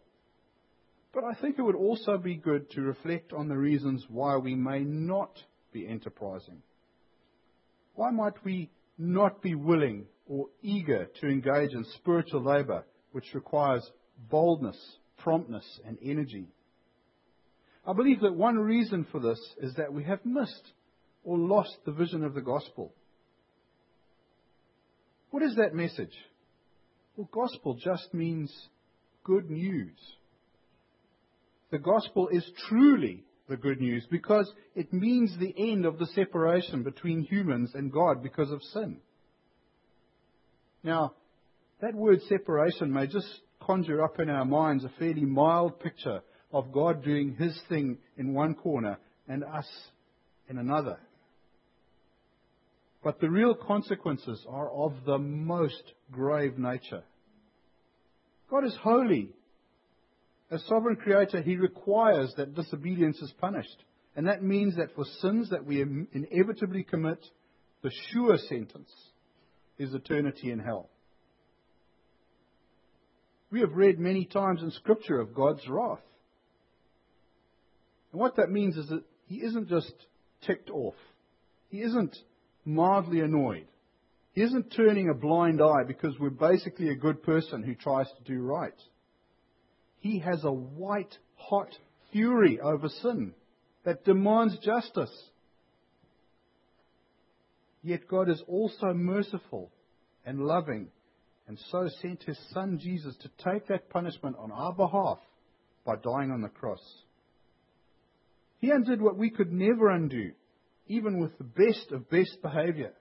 But 1.14 1.24
I 1.24 1.34
think 1.34 1.58
it 1.58 1.62
would 1.62 1.76
also 1.76 2.18
be 2.18 2.34
good 2.34 2.70
to 2.72 2.82
reflect 2.82 3.32
on 3.32 3.48
the 3.48 3.56
reasons 3.56 4.04
why 4.08 4.36
we 4.36 4.56
may 4.56 4.80
not 4.80 5.38
be 5.72 5.86
enterprising. 5.86 6.62
Why 7.94 8.10
might 8.10 8.44
we 8.44 8.70
not 8.98 9.42
be 9.42 9.54
willing 9.54 10.06
or 10.26 10.48
eager 10.62 11.08
to 11.20 11.28
engage 11.28 11.72
in 11.72 11.84
spiritual 11.96 12.42
labor, 12.42 12.84
which 13.12 13.34
requires 13.34 13.88
boldness, 14.30 14.78
promptness, 15.18 15.80
and 15.86 15.98
energy? 16.02 16.48
I 17.86 17.92
believe 17.92 18.20
that 18.20 18.34
one 18.34 18.58
reason 18.58 19.06
for 19.12 19.20
this 19.20 19.40
is 19.58 19.74
that 19.76 19.92
we 19.92 20.04
have 20.04 20.24
missed 20.24 20.72
or 21.22 21.38
lost 21.38 21.76
the 21.84 21.92
vision 21.92 22.24
of 22.24 22.34
the 22.34 22.40
gospel. 22.40 22.92
What 25.30 25.42
is 25.42 25.56
that 25.56 25.74
message? 25.74 26.14
Well, 27.16 27.28
gospel 27.32 27.74
just 27.74 28.12
means 28.12 28.52
good 29.24 29.50
news. 29.50 29.96
The 31.70 31.78
gospel 31.78 32.28
is 32.28 32.48
truly 32.68 33.24
the 33.48 33.56
good 33.56 33.80
news 33.80 34.06
because 34.10 34.50
it 34.74 34.92
means 34.92 35.36
the 35.38 35.54
end 35.56 35.84
of 35.84 35.98
the 35.98 36.06
separation 36.06 36.82
between 36.82 37.22
humans 37.22 37.72
and 37.74 37.92
God 37.92 38.22
because 38.22 38.50
of 38.50 38.62
sin. 38.62 38.98
Now, 40.86 41.14
that 41.80 41.96
word 41.96 42.20
separation 42.28 42.92
may 42.92 43.08
just 43.08 43.26
conjure 43.60 44.04
up 44.04 44.20
in 44.20 44.30
our 44.30 44.44
minds 44.44 44.84
a 44.84 44.92
fairly 45.00 45.24
mild 45.24 45.80
picture 45.80 46.22
of 46.52 46.70
God 46.70 47.02
doing 47.02 47.34
his 47.34 47.60
thing 47.68 47.98
in 48.16 48.32
one 48.32 48.54
corner 48.54 48.96
and 49.26 49.42
us 49.42 49.66
in 50.48 50.58
another. 50.58 51.00
But 53.02 53.20
the 53.20 53.28
real 53.28 53.56
consequences 53.56 54.46
are 54.48 54.70
of 54.70 54.92
the 55.04 55.18
most 55.18 55.82
grave 56.12 56.56
nature. 56.56 57.02
God 58.48 58.64
is 58.64 58.76
holy 58.80 59.30
as 60.52 60.64
sovereign 60.66 60.94
creator, 60.94 61.42
he 61.42 61.56
requires 61.56 62.32
that 62.36 62.54
disobedience 62.54 63.18
is 63.18 63.34
punished. 63.40 63.82
And 64.14 64.28
that 64.28 64.44
means 64.44 64.76
that 64.76 64.94
for 64.94 65.04
sins 65.20 65.50
that 65.50 65.66
we 65.66 65.82
inevitably 65.82 66.84
commit, 66.84 67.18
the 67.82 67.90
sure 68.12 68.38
sentence 68.48 68.92
is 69.78 69.94
eternity 69.94 70.50
in 70.50 70.58
hell. 70.58 70.88
We 73.50 73.60
have 73.60 73.72
read 73.72 73.98
many 73.98 74.24
times 74.24 74.62
in 74.62 74.70
Scripture 74.70 75.20
of 75.20 75.34
God's 75.34 75.66
wrath. 75.68 76.00
And 78.12 78.20
what 78.20 78.36
that 78.36 78.50
means 78.50 78.76
is 78.76 78.88
that 78.88 79.04
He 79.28 79.36
isn't 79.36 79.68
just 79.68 79.92
ticked 80.46 80.70
off, 80.70 80.94
He 81.70 81.82
isn't 81.82 82.16
mildly 82.64 83.20
annoyed, 83.20 83.66
He 84.32 84.42
isn't 84.42 84.72
turning 84.76 85.08
a 85.08 85.14
blind 85.14 85.62
eye 85.62 85.84
because 85.86 86.18
we're 86.18 86.30
basically 86.30 86.88
a 86.88 86.96
good 86.96 87.22
person 87.22 87.62
who 87.62 87.74
tries 87.74 88.06
to 88.06 88.32
do 88.32 88.40
right. 88.40 88.78
He 90.00 90.18
has 90.20 90.44
a 90.44 90.52
white 90.52 91.16
hot 91.36 91.70
fury 92.12 92.60
over 92.60 92.88
sin 92.88 93.32
that 93.84 94.04
demands 94.04 94.58
justice. 94.58 95.10
Yet 97.86 98.08
God 98.08 98.28
is 98.28 98.42
also 98.48 98.92
merciful 98.92 99.70
and 100.24 100.40
loving, 100.40 100.88
and 101.46 101.56
so 101.70 101.88
sent 102.02 102.24
his 102.24 102.36
son 102.52 102.80
Jesus 102.82 103.14
to 103.18 103.30
take 103.48 103.68
that 103.68 103.90
punishment 103.90 104.34
on 104.40 104.50
our 104.50 104.72
behalf 104.72 105.18
by 105.84 105.94
dying 105.94 106.32
on 106.32 106.40
the 106.40 106.48
cross. 106.48 106.82
He 108.58 108.72
undid 108.72 109.00
what 109.00 109.16
we 109.16 109.30
could 109.30 109.52
never 109.52 109.88
undo, 109.88 110.32
even 110.88 111.20
with 111.20 111.38
the 111.38 111.44
best 111.44 111.92
of 111.92 112.10
best 112.10 112.42
behavior. 112.42 112.92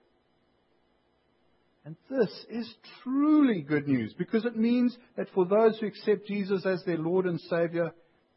And 1.84 1.96
this 2.08 2.46
is 2.48 2.72
truly 3.02 3.62
good 3.62 3.88
news 3.88 4.14
because 4.16 4.44
it 4.44 4.56
means 4.56 4.96
that 5.16 5.30
for 5.34 5.46
those 5.46 5.80
who 5.80 5.86
accept 5.88 6.28
Jesus 6.28 6.64
as 6.64 6.84
their 6.84 6.98
Lord 6.98 7.26
and 7.26 7.40
Savior, 7.40 7.90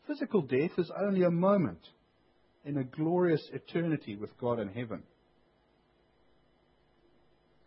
physical 0.08 0.42
death 0.42 0.72
is 0.80 0.92
only 1.00 1.22
a 1.22 1.30
moment 1.30 1.86
in 2.66 2.78
a 2.78 2.84
glorious 2.84 3.48
eternity 3.54 4.16
with 4.16 4.36
God 4.40 4.60
in 4.60 4.70
heaven. 4.70 5.04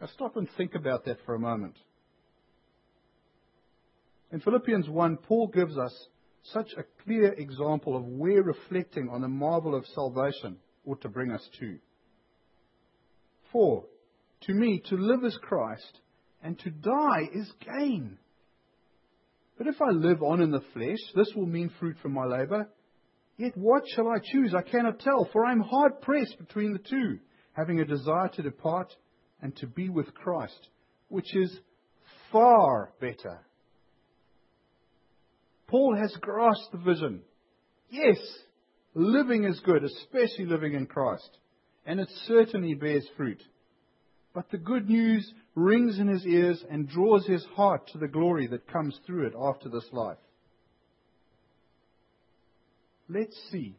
Now 0.02 0.08
stop 0.08 0.36
and 0.36 0.48
think 0.56 0.74
about 0.74 1.04
that 1.04 1.18
for 1.24 1.36
a 1.36 1.38
moment. 1.38 1.76
In 4.32 4.40
Philippians 4.40 4.88
1, 4.88 5.18
Paul 5.18 5.46
gives 5.46 5.78
us 5.78 5.94
such 6.42 6.72
a 6.76 7.04
clear 7.04 7.32
example 7.34 7.96
of 7.96 8.04
where 8.04 8.42
reflecting 8.42 9.08
on 9.08 9.20
the 9.20 9.28
marvel 9.28 9.76
of 9.76 9.86
salvation 9.94 10.56
ought 10.84 11.02
to 11.02 11.08
bring 11.08 11.30
us 11.30 11.48
to. 11.60 11.78
For 13.52 13.84
to 14.40 14.52
me, 14.52 14.82
to 14.88 14.96
live 14.96 15.22
is 15.22 15.38
Christ, 15.40 16.00
and 16.42 16.58
to 16.58 16.70
die 16.70 17.28
is 17.32 17.52
gain. 17.60 18.18
But 19.56 19.68
if 19.68 19.80
I 19.80 19.90
live 19.90 20.20
on 20.20 20.40
in 20.40 20.50
the 20.50 20.64
flesh, 20.72 20.98
this 21.14 21.32
will 21.36 21.46
mean 21.46 21.70
fruit 21.78 21.96
from 22.02 22.12
my 22.12 22.24
labor. 22.24 22.68
Yet 23.36 23.56
what 23.56 23.84
shall 23.94 24.08
I 24.08 24.18
choose? 24.18 24.52
I 24.52 24.68
cannot 24.68 24.98
tell, 24.98 25.28
for 25.32 25.44
I 25.44 25.52
am 25.52 25.60
hard 25.60 26.00
pressed 26.00 26.38
between 26.38 26.72
the 26.72 26.80
two, 26.80 27.20
having 27.52 27.78
a 27.78 27.84
desire 27.84 28.30
to 28.34 28.42
depart 28.42 28.92
and 29.42 29.54
to 29.56 29.66
be 29.66 29.88
with 29.88 30.14
Christ, 30.14 30.68
which 31.08 31.34
is 31.34 31.58
far 32.30 32.92
better. 33.00 33.40
Paul 35.66 35.96
has 36.00 36.16
grasped 36.20 36.72
the 36.72 36.78
vision. 36.78 37.22
Yes, 37.90 38.18
living 38.94 39.44
is 39.44 39.60
good, 39.60 39.84
especially 39.84 40.46
living 40.46 40.74
in 40.74 40.86
Christ, 40.86 41.38
and 41.84 41.98
it 41.98 42.08
certainly 42.26 42.74
bears 42.74 43.06
fruit. 43.16 43.42
But 44.34 44.50
the 44.50 44.58
good 44.58 44.88
news 44.88 45.30
rings 45.54 45.98
in 45.98 46.08
his 46.08 46.24
ears 46.24 46.64
and 46.70 46.88
draws 46.88 47.26
his 47.26 47.44
heart 47.54 47.88
to 47.88 47.98
the 47.98 48.08
glory 48.08 48.46
that 48.46 48.72
comes 48.72 48.98
through 49.06 49.26
it 49.26 49.34
after 49.38 49.68
this 49.68 49.86
life. 49.92 50.18
Let's 53.08 53.36
see 53.50 53.76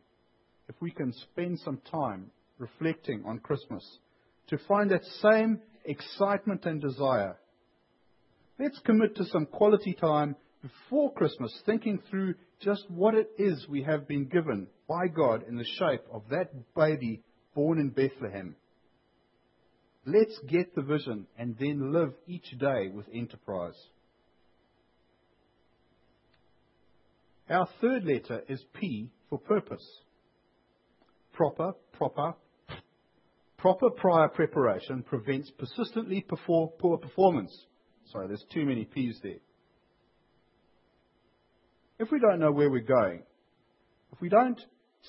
if 0.69 0.75
we 0.79 0.91
can 0.91 1.11
spend 1.13 1.59
some 1.59 1.79
time 1.89 2.29
reflecting 2.59 3.23
on 3.25 3.39
Christmas 3.39 3.83
to 4.47 4.57
find 4.67 4.91
that 4.91 5.03
same 5.21 5.59
excitement 5.85 6.65
and 6.65 6.81
desire. 6.81 7.37
Let's 8.59 8.79
commit 8.79 9.15
to 9.15 9.25
some 9.25 9.45
quality 9.45 9.93
time 9.93 10.35
before 10.61 11.13
Christmas 11.13 11.53
thinking 11.65 11.99
through 12.09 12.35
just 12.61 12.89
what 12.89 13.15
it 13.15 13.29
is 13.37 13.67
we 13.67 13.83
have 13.83 14.07
been 14.07 14.25
given 14.25 14.67
by 14.87 15.07
God 15.07 15.43
in 15.47 15.57
the 15.57 15.65
shape 15.77 16.03
of 16.11 16.23
that 16.29 16.51
baby 16.75 17.21
born 17.55 17.79
in 17.79 17.89
Bethlehem. 17.89 18.55
Let's 20.05 20.37
get 20.47 20.75
the 20.75 20.81
vision 20.81 21.27
and 21.37 21.55
then 21.59 21.93
live 21.93 22.13
each 22.27 22.57
day 22.59 22.89
with 22.93 23.05
enterprise. 23.13 23.77
Our 27.49 27.67
third 27.81 28.05
letter 28.05 28.43
is 28.47 28.63
P 28.73 29.09
for 29.29 29.39
purpose. 29.39 29.85
Proper, 31.33 31.73
proper, 31.93 32.35
proper 33.63 33.89
prior 33.89 34.27
preparation 34.27 35.01
prevents 35.03 35.49
persistently 35.51 36.25
poor 36.27 36.97
performance. 36.97 37.65
Sorry, 38.11 38.27
there's 38.27 38.43
too 38.53 38.65
many 38.65 38.83
P's 38.83 39.17
there. 39.23 39.39
If 41.97 42.11
we 42.11 42.19
don't 42.19 42.41
know 42.41 42.51
where 42.51 42.69
we're 42.69 42.81
going, 42.81 43.23
if 44.11 44.19
we 44.19 44.27
don't 44.27 44.59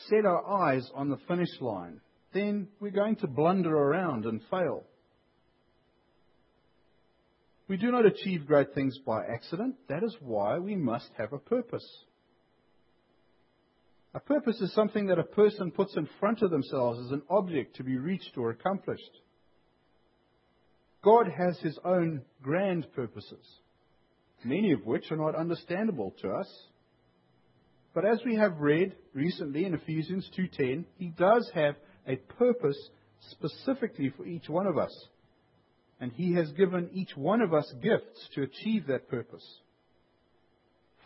set 0.09 0.25
our 0.25 0.47
eyes 0.49 0.89
on 0.95 1.09
the 1.09 1.19
finish 1.27 1.49
line, 1.61 2.01
then 2.33 2.69
we're 2.79 2.93
going 2.93 3.17
to 3.17 3.27
blunder 3.27 3.77
around 3.77 4.25
and 4.25 4.41
fail. 4.49 4.85
We 7.67 7.77
do 7.77 7.91
not 7.91 8.07
achieve 8.07 8.47
great 8.47 8.73
things 8.73 8.97
by 9.05 9.25
accident. 9.25 9.75
That 9.89 10.05
is 10.05 10.17
why 10.21 10.61
we 10.61 10.77
must 10.77 11.11
have 11.19 11.33
a 11.33 11.39
purpose. 11.39 12.05
A 14.15 14.21
purpose 14.21 14.61
is 14.61 14.73
something 14.73 15.07
that 15.07 15.19
a 15.19 15.25
person 15.25 15.73
puts 15.73 15.97
in 15.97 16.09
front 16.21 16.41
of 16.43 16.51
themselves 16.51 17.01
as 17.05 17.11
an 17.11 17.23
object 17.29 17.77
to 17.77 17.85
be 17.85 17.99
reached 17.99 18.37
or 18.37 18.51
accomplished. 18.51 19.21
God 21.03 21.27
has 21.37 21.59
his 21.59 21.79
own 21.85 22.23
grand 22.41 22.87
purposes, 22.95 23.45
many 24.45 24.71
of 24.71 24.87
which 24.87 25.11
are 25.11 25.17
not 25.17 25.35
understandable 25.35 26.15
to 26.23 26.31
us. 26.31 26.49
But 27.93 28.05
as 28.05 28.21
we 28.25 28.37
have 28.37 28.61
read 28.61 28.95
recently 29.15 29.65
in 29.65 29.75
Ephesians 29.75 30.31
2:10, 30.37 30.87
he 30.97 31.09
does 31.09 31.51
have 31.53 31.77
a 32.07 32.17
purpose 32.17 32.91
specifically 33.31 34.11
for 34.11 34.25
each 34.25 34.49
one 34.49 34.67
of 34.67 34.79
us. 34.79 35.09
And 36.01 36.13
he 36.13 36.35
has 36.35 36.53
given 36.53 36.91
each 36.93 37.17
one 37.17 37.41
of 37.41 37.53
us 37.53 37.73
gifts 37.83 38.29
to 38.35 38.43
achieve 38.43 38.87
that 38.87 39.09
purpose. 39.09 39.61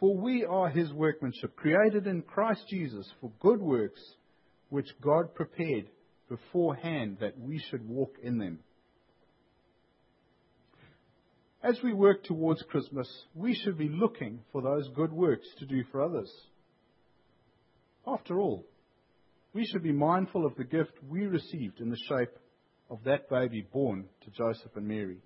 For 0.00 0.16
we 0.16 0.44
are 0.44 0.68
his 0.68 0.92
workmanship, 0.92 1.56
created 1.56 2.06
in 2.06 2.22
Christ 2.22 2.64
Jesus 2.68 3.10
for 3.20 3.32
good 3.40 3.60
works, 3.60 4.00
which 4.68 4.88
God 5.00 5.34
prepared 5.34 5.86
beforehand 6.28 7.18
that 7.20 7.38
we 7.38 7.58
should 7.58 7.88
walk 7.88 8.14
in 8.22 8.38
them. 8.38 8.60
As 11.62 11.80
we 11.82 11.92
work 11.92 12.22
towards 12.22 12.62
Christmas, 12.62 13.08
we 13.34 13.54
should 13.54 13.76
be 13.76 13.88
looking 13.88 14.40
for 14.52 14.62
those 14.62 14.88
good 14.94 15.12
works 15.12 15.46
to 15.58 15.66
do 15.66 15.82
for 15.90 16.02
others. 16.02 16.32
After 18.06 18.38
all, 18.38 18.64
we 19.52 19.66
should 19.66 19.82
be 19.82 19.92
mindful 19.92 20.46
of 20.46 20.54
the 20.54 20.64
gift 20.64 20.92
we 21.08 21.26
received 21.26 21.80
in 21.80 21.90
the 21.90 21.98
shape 22.08 22.30
of 22.90 23.02
that 23.04 23.28
baby 23.28 23.66
born 23.72 24.04
to 24.24 24.30
Joseph 24.30 24.76
and 24.76 24.86
Mary. 24.86 25.18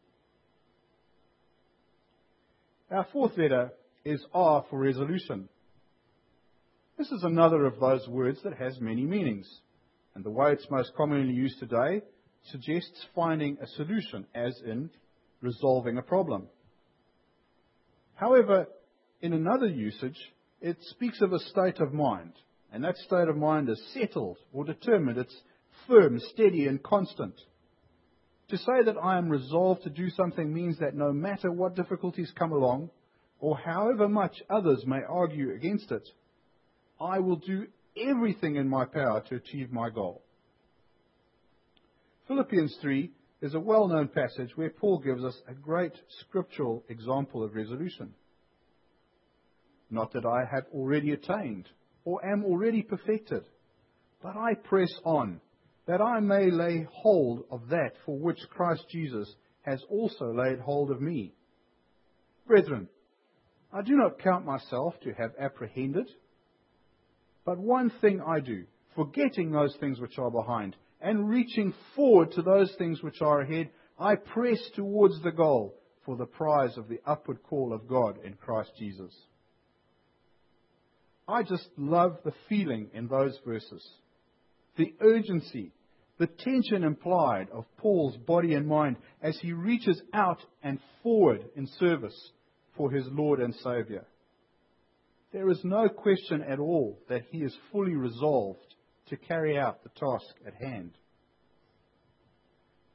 Our 2.90 3.06
fourth 3.12 3.36
letter 3.36 3.72
is 4.04 4.24
R 4.34 4.64
for 4.68 4.78
resolution. 4.78 5.48
This 6.98 7.10
is 7.10 7.22
another 7.22 7.64
of 7.66 7.80
those 7.80 8.06
words 8.08 8.40
that 8.44 8.58
has 8.58 8.80
many 8.80 9.04
meanings, 9.04 9.48
and 10.14 10.24
the 10.24 10.30
way 10.30 10.52
it's 10.52 10.70
most 10.70 10.92
commonly 10.96 11.32
used 11.32 11.58
today 11.58 12.02
suggests 12.50 13.06
finding 13.14 13.58
a 13.60 13.66
solution, 13.66 14.26
as 14.34 14.60
in 14.64 14.90
resolving 15.40 15.98
a 15.98 16.02
problem. 16.02 16.48
However, 18.14 18.66
in 19.20 19.32
another 19.32 19.66
usage, 19.66 20.18
it 20.60 20.76
speaks 20.90 21.20
of 21.20 21.32
a 21.32 21.38
state 21.38 21.78
of 21.78 21.92
mind, 21.92 22.32
and 22.72 22.84
that 22.84 22.96
state 22.98 23.28
of 23.28 23.36
mind 23.36 23.68
is 23.68 23.82
settled 23.94 24.38
or 24.52 24.64
determined. 24.64 25.18
It's 25.18 25.36
firm, 25.86 26.18
steady, 26.32 26.66
and 26.66 26.82
constant. 26.82 27.34
To 28.48 28.58
say 28.58 28.82
that 28.84 28.96
I 29.02 29.18
am 29.18 29.28
resolved 29.28 29.84
to 29.84 29.90
do 29.90 30.10
something 30.10 30.52
means 30.52 30.78
that 30.78 30.94
no 30.94 31.12
matter 31.12 31.50
what 31.50 31.74
difficulties 31.74 32.32
come 32.36 32.52
along, 32.52 32.90
or 33.42 33.58
however 33.58 34.08
much 34.08 34.40
others 34.48 34.84
may 34.86 35.02
argue 35.02 35.52
against 35.52 35.90
it, 35.90 36.08
I 37.00 37.18
will 37.18 37.36
do 37.36 37.66
everything 37.96 38.54
in 38.54 38.68
my 38.68 38.84
power 38.84 39.20
to 39.28 39.34
achieve 39.34 39.72
my 39.72 39.90
goal. 39.90 40.22
Philippians 42.28 42.78
3 42.80 43.10
is 43.42 43.54
a 43.54 43.60
well 43.60 43.88
known 43.88 44.06
passage 44.06 44.56
where 44.56 44.70
Paul 44.70 45.00
gives 45.00 45.24
us 45.24 45.36
a 45.48 45.54
great 45.54 45.92
scriptural 46.20 46.84
example 46.88 47.42
of 47.42 47.56
resolution. 47.56 48.14
Not 49.90 50.12
that 50.12 50.24
I 50.24 50.44
have 50.54 50.64
already 50.72 51.10
attained 51.10 51.68
or 52.04 52.24
am 52.24 52.44
already 52.44 52.82
perfected, 52.82 53.42
but 54.22 54.36
I 54.36 54.54
press 54.54 54.92
on 55.04 55.40
that 55.88 56.00
I 56.00 56.20
may 56.20 56.48
lay 56.48 56.86
hold 56.92 57.44
of 57.50 57.70
that 57.70 57.94
for 58.06 58.16
which 58.16 58.38
Christ 58.50 58.84
Jesus 58.88 59.34
has 59.62 59.82
also 59.90 60.32
laid 60.32 60.60
hold 60.60 60.92
of 60.92 61.02
me. 61.02 61.34
Brethren, 62.46 62.88
I 63.72 63.82
do 63.82 63.96
not 63.96 64.18
count 64.18 64.44
myself 64.44 64.94
to 65.00 65.12
have 65.14 65.32
apprehended, 65.38 66.08
but 67.44 67.58
one 67.58 67.90
thing 68.00 68.20
I 68.20 68.40
do, 68.40 68.64
forgetting 68.94 69.50
those 69.50 69.74
things 69.80 69.98
which 69.98 70.18
are 70.18 70.30
behind 70.30 70.76
and 71.00 71.28
reaching 71.28 71.74
forward 71.96 72.32
to 72.32 72.42
those 72.42 72.72
things 72.76 73.02
which 73.02 73.22
are 73.22 73.40
ahead, 73.40 73.70
I 73.98 74.14
press 74.16 74.58
towards 74.76 75.20
the 75.22 75.32
goal 75.32 75.74
for 76.04 76.16
the 76.16 76.26
prize 76.26 76.76
of 76.76 76.88
the 76.88 77.00
upward 77.06 77.42
call 77.42 77.72
of 77.72 77.88
God 77.88 78.18
in 78.24 78.34
Christ 78.34 78.72
Jesus. 78.78 79.12
I 81.26 81.42
just 81.42 81.68
love 81.76 82.18
the 82.24 82.34
feeling 82.48 82.90
in 82.92 83.08
those 83.08 83.38
verses. 83.44 83.88
The 84.76 84.94
urgency, 85.00 85.72
the 86.18 86.26
tension 86.26 86.84
implied 86.84 87.48
of 87.50 87.64
Paul's 87.78 88.16
body 88.16 88.54
and 88.54 88.66
mind 88.66 88.96
as 89.22 89.38
he 89.40 89.52
reaches 89.52 90.00
out 90.12 90.44
and 90.62 90.78
forward 91.02 91.44
in 91.56 91.66
service 91.78 92.32
for 92.76 92.90
his 92.90 93.04
Lord 93.08 93.40
and 93.40 93.54
Savior. 93.56 94.04
There 95.32 95.48
is 95.50 95.60
no 95.64 95.88
question 95.88 96.42
at 96.42 96.58
all 96.58 96.98
that 97.08 97.22
he 97.30 97.38
is 97.38 97.56
fully 97.70 97.94
resolved 97.94 98.74
to 99.08 99.16
carry 99.16 99.58
out 99.58 99.82
the 99.82 99.90
task 99.90 100.34
at 100.46 100.54
hand. 100.54 100.92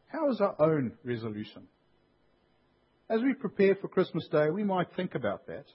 How 0.07 0.29
is 0.31 0.39
our 0.39 0.55
own 0.59 0.93
resolution? 1.03 1.63
As 3.09 3.21
we 3.21 3.33
prepare 3.33 3.75
for 3.75 3.87
Christmas 3.87 4.27
Day, 4.31 4.49
we 4.49 4.63
might 4.63 4.87
think 4.95 5.15
about 5.15 5.47
that. 5.47 5.65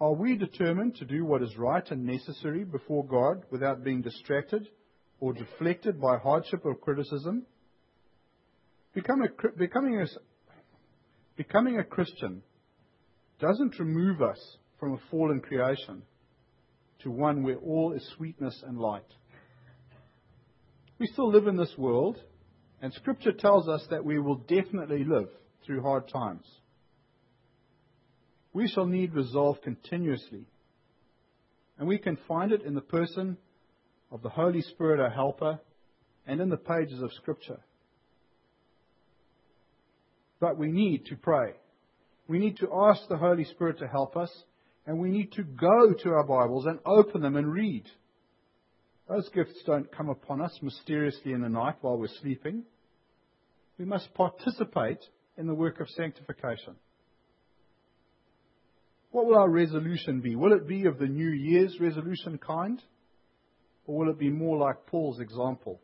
Are 0.00 0.14
we 0.14 0.36
determined 0.36 0.96
to 0.96 1.04
do 1.04 1.24
what 1.24 1.42
is 1.42 1.56
right 1.58 1.88
and 1.90 2.06
necessary 2.06 2.64
before 2.64 3.04
God 3.04 3.44
without 3.50 3.84
being 3.84 4.00
distracted 4.00 4.66
or 5.20 5.34
deflected 5.34 6.00
by 6.00 6.16
hardship 6.16 6.62
or 6.64 6.74
criticism? 6.74 7.44
Become 8.94 9.22
a, 9.22 9.58
becoming, 9.58 10.00
a, 10.00 10.06
becoming 11.36 11.78
a 11.78 11.84
Christian 11.84 12.42
doesn't 13.40 13.78
remove 13.78 14.22
us 14.22 14.38
from 14.78 14.94
a 14.94 15.00
fallen 15.10 15.40
creation 15.40 16.02
to 17.02 17.10
one 17.10 17.42
where 17.42 17.56
all 17.56 17.92
is 17.92 18.06
sweetness 18.16 18.62
and 18.66 18.78
light. 18.78 19.02
We 20.98 21.06
still 21.06 21.30
live 21.30 21.46
in 21.46 21.56
this 21.56 21.74
world, 21.78 22.18
and 22.82 22.92
Scripture 22.92 23.32
tells 23.32 23.68
us 23.68 23.86
that 23.90 24.04
we 24.04 24.18
will 24.18 24.36
definitely 24.36 25.04
live 25.04 25.28
through 25.64 25.82
hard 25.82 26.08
times. 26.08 26.46
We 28.52 28.68
shall 28.68 28.86
need 28.86 29.14
resolve 29.14 29.62
continuously. 29.62 30.46
And 31.78 31.88
we 31.88 31.98
can 31.98 32.18
find 32.28 32.52
it 32.52 32.62
in 32.62 32.74
the 32.74 32.80
person 32.80 33.38
of 34.10 34.22
the 34.22 34.28
Holy 34.28 34.60
Spirit, 34.60 35.00
our 35.00 35.10
helper, 35.10 35.58
and 36.26 36.40
in 36.40 36.50
the 36.50 36.56
pages 36.56 37.00
of 37.00 37.12
Scripture. 37.14 37.60
But 40.40 40.58
we 40.58 40.70
need 40.70 41.06
to 41.06 41.16
pray. 41.16 41.54
We 42.30 42.38
need 42.38 42.58
to 42.58 42.72
ask 42.72 43.08
the 43.08 43.16
Holy 43.16 43.42
Spirit 43.42 43.80
to 43.80 43.88
help 43.88 44.16
us 44.16 44.30
and 44.86 45.00
we 45.00 45.10
need 45.10 45.32
to 45.32 45.42
go 45.42 45.92
to 45.92 46.10
our 46.10 46.22
Bibles 46.22 46.64
and 46.64 46.78
open 46.86 47.22
them 47.22 47.34
and 47.34 47.52
read. 47.52 47.82
Those 49.08 49.28
gifts 49.30 49.60
don't 49.66 49.90
come 49.90 50.08
upon 50.08 50.40
us 50.40 50.56
mysteriously 50.62 51.32
in 51.32 51.42
the 51.42 51.48
night 51.48 51.78
while 51.80 51.98
we're 51.98 52.06
sleeping. 52.20 52.62
We 53.80 53.84
must 53.84 54.14
participate 54.14 55.00
in 55.38 55.48
the 55.48 55.56
work 55.56 55.80
of 55.80 55.88
sanctification. 55.88 56.76
What 59.10 59.26
will 59.26 59.36
our 59.36 59.50
resolution 59.50 60.20
be? 60.20 60.36
Will 60.36 60.52
it 60.52 60.68
be 60.68 60.86
of 60.86 61.00
the 61.00 61.08
New 61.08 61.30
Year's 61.30 61.80
resolution 61.80 62.38
kind? 62.38 62.80
Or 63.88 63.98
will 63.98 64.08
it 64.08 64.20
be 64.20 64.30
more 64.30 64.56
like 64.56 64.86
Paul's 64.86 65.18
example? 65.18 65.80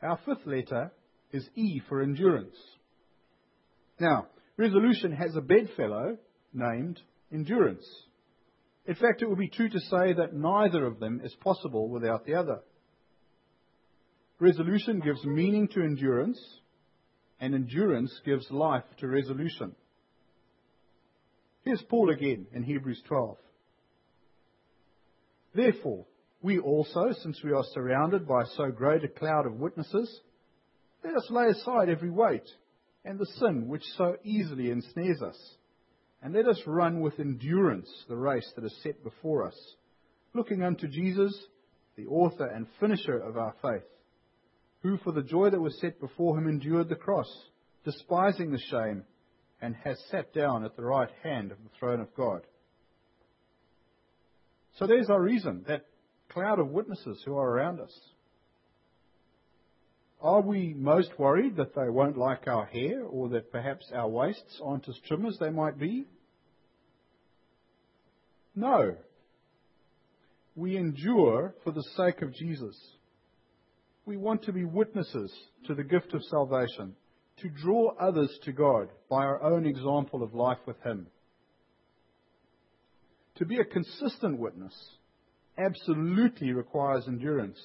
Our 0.00 0.20
fifth 0.24 0.46
letter 0.46 0.92
is 1.32 1.48
E 1.56 1.82
for 1.88 2.02
endurance. 2.02 2.54
Now, 4.00 4.26
resolution 4.56 5.12
has 5.12 5.34
a 5.34 5.40
bedfellow 5.40 6.18
named 6.52 7.00
endurance. 7.32 7.86
In 8.86 8.94
fact, 8.94 9.22
it 9.22 9.28
would 9.28 9.38
be 9.38 9.48
true 9.48 9.68
to 9.68 9.80
say 9.80 10.14
that 10.14 10.34
neither 10.34 10.86
of 10.86 10.98
them 10.98 11.20
is 11.22 11.34
possible 11.40 11.88
without 11.88 12.24
the 12.24 12.34
other. 12.34 12.60
Resolution 14.40 15.00
gives 15.00 15.24
meaning 15.24 15.68
to 15.68 15.82
endurance, 15.82 16.40
and 17.40 17.54
endurance 17.54 18.12
gives 18.24 18.48
life 18.50 18.84
to 18.98 19.08
resolution. 19.08 19.74
Here's 21.64 21.82
Paul 21.82 22.10
again 22.10 22.46
in 22.52 22.62
Hebrews 22.62 23.02
12. 23.06 23.36
Therefore, 25.54 26.06
we 26.40 26.58
also, 26.58 27.08
since 27.22 27.42
we 27.42 27.52
are 27.52 27.64
surrounded 27.74 28.28
by 28.28 28.44
so 28.56 28.70
great 28.70 29.02
a 29.02 29.08
cloud 29.08 29.44
of 29.44 29.54
witnesses, 29.54 30.20
let 31.04 31.16
us 31.16 31.26
lay 31.30 31.48
aside 31.48 31.88
every 31.88 32.10
weight 32.10 32.48
and 33.08 33.18
the 33.18 33.26
sin 33.38 33.68
which 33.68 33.84
so 33.96 34.16
easily 34.22 34.70
ensnares 34.70 35.22
us. 35.22 35.56
And 36.22 36.34
let 36.34 36.46
us 36.46 36.60
run 36.66 37.00
with 37.00 37.18
endurance 37.18 37.88
the 38.06 38.16
race 38.16 38.52
that 38.54 38.66
is 38.66 38.76
set 38.82 39.02
before 39.02 39.46
us, 39.46 39.56
looking 40.34 40.62
unto 40.62 40.86
Jesus, 40.86 41.34
the 41.96 42.04
author 42.04 42.44
and 42.44 42.66
finisher 42.78 43.16
of 43.16 43.38
our 43.38 43.54
faith, 43.62 43.88
who 44.82 44.98
for 44.98 45.12
the 45.12 45.22
joy 45.22 45.48
that 45.48 45.60
was 45.60 45.80
set 45.80 45.98
before 46.00 46.36
him 46.36 46.48
endured 46.48 46.90
the 46.90 46.96
cross, 46.96 47.32
despising 47.82 48.52
the 48.52 48.60
shame, 48.70 49.04
and 49.62 49.74
has 49.84 49.98
sat 50.10 50.34
down 50.34 50.66
at 50.66 50.76
the 50.76 50.84
right 50.84 51.10
hand 51.22 51.50
of 51.50 51.56
the 51.64 51.70
throne 51.78 52.00
of 52.00 52.14
God. 52.14 52.42
So 54.78 54.86
there's 54.86 55.08
our 55.08 55.22
reason, 55.22 55.64
that 55.66 55.86
cloud 56.28 56.58
of 56.58 56.68
witnesses 56.68 57.22
who 57.24 57.38
are 57.38 57.48
around 57.48 57.80
us. 57.80 57.98
Are 60.20 60.40
we 60.40 60.74
most 60.74 61.16
worried 61.18 61.56
that 61.56 61.74
they 61.76 61.88
won't 61.88 62.18
like 62.18 62.48
our 62.48 62.66
hair 62.66 63.02
or 63.04 63.28
that 63.30 63.52
perhaps 63.52 63.86
our 63.94 64.08
waists 64.08 64.60
aren't 64.62 64.88
as 64.88 64.98
trim 65.06 65.26
as 65.26 65.38
they 65.38 65.50
might 65.50 65.78
be? 65.78 66.06
No. 68.56 68.96
We 70.56 70.76
endure 70.76 71.54
for 71.62 71.70
the 71.70 71.84
sake 71.96 72.22
of 72.22 72.34
Jesus. 72.34 72.76
We 74.06 74.16
want 74.16 74.42
to 74.44 74.52
be 74.52 74.64
witnesses 74.64 75.32
to 75.66 75.74
the 75.74 75.84
gift 75.84 76.12
of 76.14 76.24
salvation, 76.24 76.96
to 77.42 77.48
draw 77.48 77.94
others 78.00 78.36
to 78.42 78.52
God 78.52 78.88
by 79.08 79.18
our 79.18 79.40
own 79.40 79.66
example 79.66 80.24
of 80.24 80.34
life 80.34 80.58
with 80.66 80.80
Him. 80.82 81.06
To 83.36 83.44
be 83.44 83.60
a 83.60 83.64
consistent 83.64 84.36
witness 84.40 84.74
absolutely 85.56 86.52
requires 86.52 87.04
endurance 87.06 87.60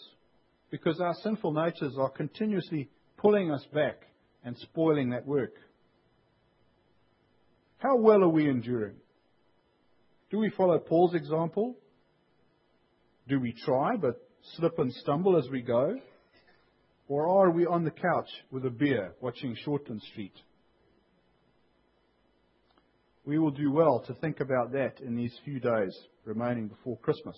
because 0.73 0.99
our 0.99 1.13
sinful 1.21 1.53
natures 1.53 1.93
are 1.99 2.09
continuously 2.09 2.89
pulling 3.17 3.51
us 3.51 3.63
back 3.75 4.07
and 4.43 4.57
spoiling 4.57 5.11
that 5.11 5.23
work. 5.23 5.53
How 7.77 7.95
well 7.95 8.23
are 8.23 8.29
we 8.29 8.49
enduring? 8.49 8.95
Do 10.31 10.39
we 10.39 10.49
follow 10.49 10.79
Paul's 10.79 11.13
example? 11.13 11.75
Do 13.27 13.39
we 13.39 13.53
try 13.53 13.97
but 13.97 14.27
slip 14.55 14.79
and 14.79 14.91
stumble 14.91 15.37
as 15.37 15.47
we 15.47 15.61
go? 15.61 15.95
Or 17.07 17.27
are 17.27 17.51
we 17.51 17.67
on 17.67 17.83
the 17.83 17.91
couch 17.91 18.29
with 18.49 18.65
a 18.65 18.71
beer 18.71 19.13
watching 19.21 19.55
Shortland 19.63 20.01
Street? 20.01 20.33
We 23.25 23.37
will 23.37 23.51
do 23.51 23.71
well 23.71 24.03
to 24.07 24.15
think 24.15 24.39
about 24.39 24.71
that 24.71 25.01
in 25.01 25.15
these 25.15 25.37
few 25.45 25.59
days 25.59 25.95
remaining 26.25 26.67
before 26.67 26.97
Christmas. 26.97 27.37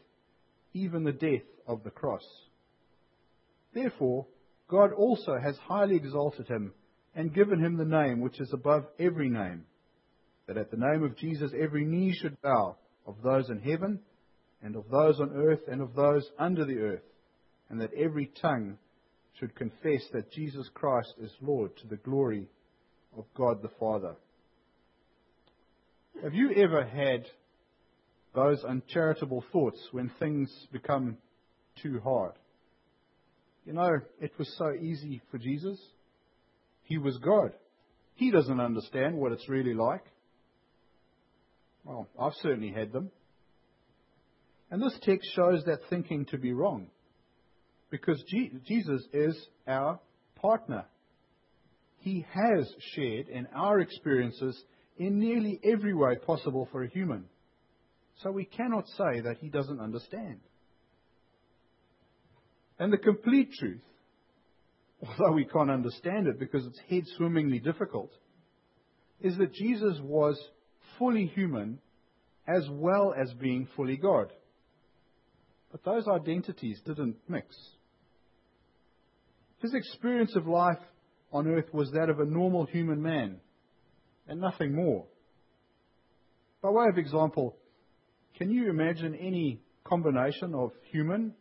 even 0.73 1.03
the 1.03 1.11
death 1.11 1.47
of 1.67 1.83
the 1.83 1.89
cross. 1.89 2.25
Therefore, 3.73 4.25
God 4.69 4.93
also 4.93 5.37
has 5.37 5.57
highly 5.57 5.95
exalted 5.95 6.47
him 6.47 6.73
and 7.15 7.33
given 7.33 7.63
him 7.63 7.77
the 7.77 7.85
name 7.85 8.21
which 8.21 8.39
is 8.39 8.51
above 8.53 8.85
every 8.99 9.29
name, 9.29 9.65
that 10.47 10.57
at 10.57 10.71
the 10.71 10.77
name 10.77 11.03
of 11.03 11.17
Jesus 11.17 11.51
every 11.59 11.85
knee 11.85 12.13
should 12.13 12.41
bow, 12.41 12.77
of 13.05 13.15
those 13.23 13.49
in 13.49 13.59
heaven, 13.59 13.99
and 14.63 14.75
of 14.75 14.89
those 14.89 15.19
on 15.19 15.31
earth, 15.35 15.61
and 15.67 15.81
of 15.81 15.95
those 15.95 16.25
under 16.37 16.65
the 16.65 16.79
earth, 16.79 17.03
and 17.69 17.81
that 17.81 17.93
every 17.93 18.31
tongue 18.41 18.77
should 19.39 19.55
confess 19.55 20.03
that 20.13 20.31
Jesus 20.31 20.69
Christ 20.73 21.13
is 21.21 21.31
Lord 21.41 21.75
to 21.77 21.87
the 21.87 21.97
glory 21.97 22.47
of 23.17 23.25
God 23.35 23.61
the 23.61 23.71
Father. 23.79 24.15
Have 26.23 26.33
you 26.33 26.51
ever 26.53 26.85
had 26.85 27.25
those 28.33 28.63
uncharitable 28.63 29.43
thoughts 29.51 29.79
when 29.91 30.11
things 30.19 30.51
become 30.71 31.17
too 31.81 31.99
hard? 32.03 32.33
You 33.65 33.73
know, 33.73 33.99
it 34.19 34.31
was 34.37 34.53
so 34.57 34.73
easy 34.73 35.21
for 35.29 35.37
Jesus. 35.37 35.79
He 36.83 36.97
was 36.97 37.17
God. 37.17 37.53
He 38.15 38.31
doesn't 38.31 38.59
understand 38.59 39.15
what 39.15 39.31
it's 39.31 39.47
really 39.47 39.73
like. 39.73 40.03
Well, 41.83 42.07
I've 42.19 42.33
certainly 42.41 42.71
had 42.71 42.91
them. 42.91 43.11
And 44.69 44.81
this 44.81 44.97
text 45.03 45.29
shows 45.35 45.63
that 45.65 45.79
thinking 45.89 46.25
to 46.25 46.37
be 46.37 46.53
wrong. 46.53 46.87
Because 47.89 48.23
Jesus 48.65 49.01
is 49.11 49.35
our 49.67 49.99
partner. 50.35 50.85
He 51.99 52.25
has 52.33 52.71
shared 52.95 53.27
in 53.27 53.47
our 53.53 53.79
experiences 53.79 54.59
in 54.97 55.19
nearly 55.19 55.59
every 55.63 55.93
way 55.93 56.15
possible 56.25 56.67
for 56.71 56.83
a 56.83 56.89
human. 56.89 57.25
So 58.23 58.31
we 58.31 58.45
cannot 58.45 58.87
say 58.97 59.21
that 59.21 59.37
he 59.39 59.49
doesn't 59.49 59.79
understand. 59.79 60.39
And 62.77 62.91
the 62.91 62.97
complete 62.97 63.51
truth, 63.53 63.81
although 65.07 65.33
we 65.33 65.45
can't 65.45 65.71
understand 65.71 66.27
it 66.27 66.39
because 66.39 66.65
it's 66.65 66.79
head 66.89 67.03
swimmingly 67.17 67.59
difficult, 67.59 68.11
is 69.21 69.37
that 69.37 69.53
Jesus 69.53 69.97
was 70.01 70.39
fully 70.97 71.27
human 71.27 71.79
as 72.47 72.67
well 72.69 73.13
as 73.19 73.31
being 73.33 73.67
fully 73.75 73.97
God. 73.97 74.31
But 75.71 75.83
those 75.83 76.07
identities 76.07 76.81
didn't 76.85 77.17
mix. 77.27 77.55
His 79.59 79.73
experience 79.73 80.35
of 80.35 80.47
life 80.47 80.79
on 81.31 81.47
earth 81.47 81.71
was 81.71 81.91
that 81.91 82.09
of 82.09 82.19
a 82.19 82.25
normal 82.25 82.65
human 82.65 83.01
man 83.01 83.37
and 84.27 84.41
nothing 84.41 84.75
more. 84.75 85.05
By 86.61 86.69
way 86.69 86.85
of 86.89 86.97
example, 86.97 87.55
can 88.41 88.49
you 88.49 88.71
imagine 88.71 89.13
any 89.13 89.61
combination 89.83 90.55
of 90.55 90.71
human 90.91 91.31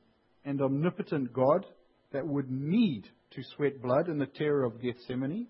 and 0.45 0.61
omnipotent 0.61 1.33
God 1.33 1.65
that 2.13 2.27
would 2.27 2.51
need 2.51 3.05
to 3.31 3.43
sweat 3.57 3.81
blood 3.81 4.09
in 4.09 4.19
the 4.19 4.27
terror 4.27 4.65
of 4.65 4.83
Gethsemane? 4.83 5.47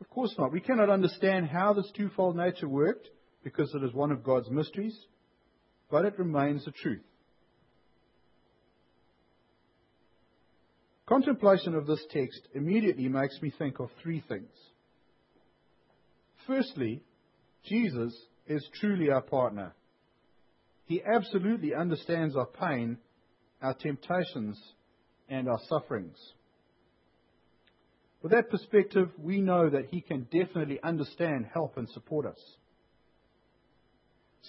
Of 0.00 0.08
course 0.10 0.32
not. 0.38 0.52
We 0.52 0.60
cannot 0.60 0.90
understand 0.90 1.48
how 1.48 1.72
this 1.72 1.90
twofold 1.96 2.36
nature 2.36 2.68
worked 2.68 3.08
because 3.42 3.74
it 3.74 3.82
is 3.82 3.92
one 3.92 4.12
of 4.12 4.22
God's 4.22 4.48
mysteries, 4.48 4.96
but 5.90 6.04
it 6.04 6.20
remains 6.20 6.64
a 6.68 6.70
truth. 6.70 7.02
Contemplation 11.06 11.74
of 11.74 11.88
this 11.88 12.06
text 12.12 12.42
immediately 12.54 13.08
makes 13.08 13.42
me 13.42 13.52
think 13.58 13.80
of 13.80 13.90
three 14.04 14.22
things. 14.28 14.54
Firstly, 16.46 17.02
Jesus 17.64 18.14
is 18.46 18.66
truly 18.80 19.10
our 19.10 19.22
partner. 19.22 19.74
He 20.86 21.02
absolutely 21.02 21.74
understands 21.74 22.36
our 22.36 22.46
pain, 22.46 22.98
our 23.62 23.74
temptations, 23.74 24.60
and 25.28 25.48
our 25.48 25.58
sufferings. 25.68 26.18
With 28.22 28.32
that 28.32 28.50
perspective, 28.50 29.10
we 29.18 29.40
know 29.40 29.68
that 29.68 29.86
He 29.90 30.00
can 30.00 30.26
definitely 30.30 30.80
understand, 30.82 31.46
help, 31.52 31.76
and 31.76 31.88
support 31.90 32.26
us. 32.26 32.40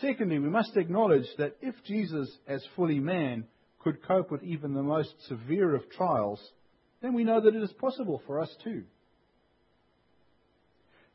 Secondly, 0.02 0.40
we 0.40 0.50
must 0.50 0.76
acknowledge 0.76 1.28
that 1.38 1.56
if 1.62 1.76
Jesus, 1.86 2.30
as 2.48 2.66
fully 2.76 3.00
man, 3.00 3.46
could 3.80 4.06
cope 4.06 4.32
with 4.32 4.44
even 4.44 4.74
the 4.74 4.84
most 4.84 5.14
severe 5.28 5.76
of 5.76 5.90
trials, 5.90 6.42
then 7.02 7.14
we 7.14 7.24
know 7.24 7.40
that 7.40 7.56
it 7.56 7.64
is 7.64 7.72
possible 7.74 8.22
for 8.26 8.42
us 8.42 8.54
too. 8.64 8.84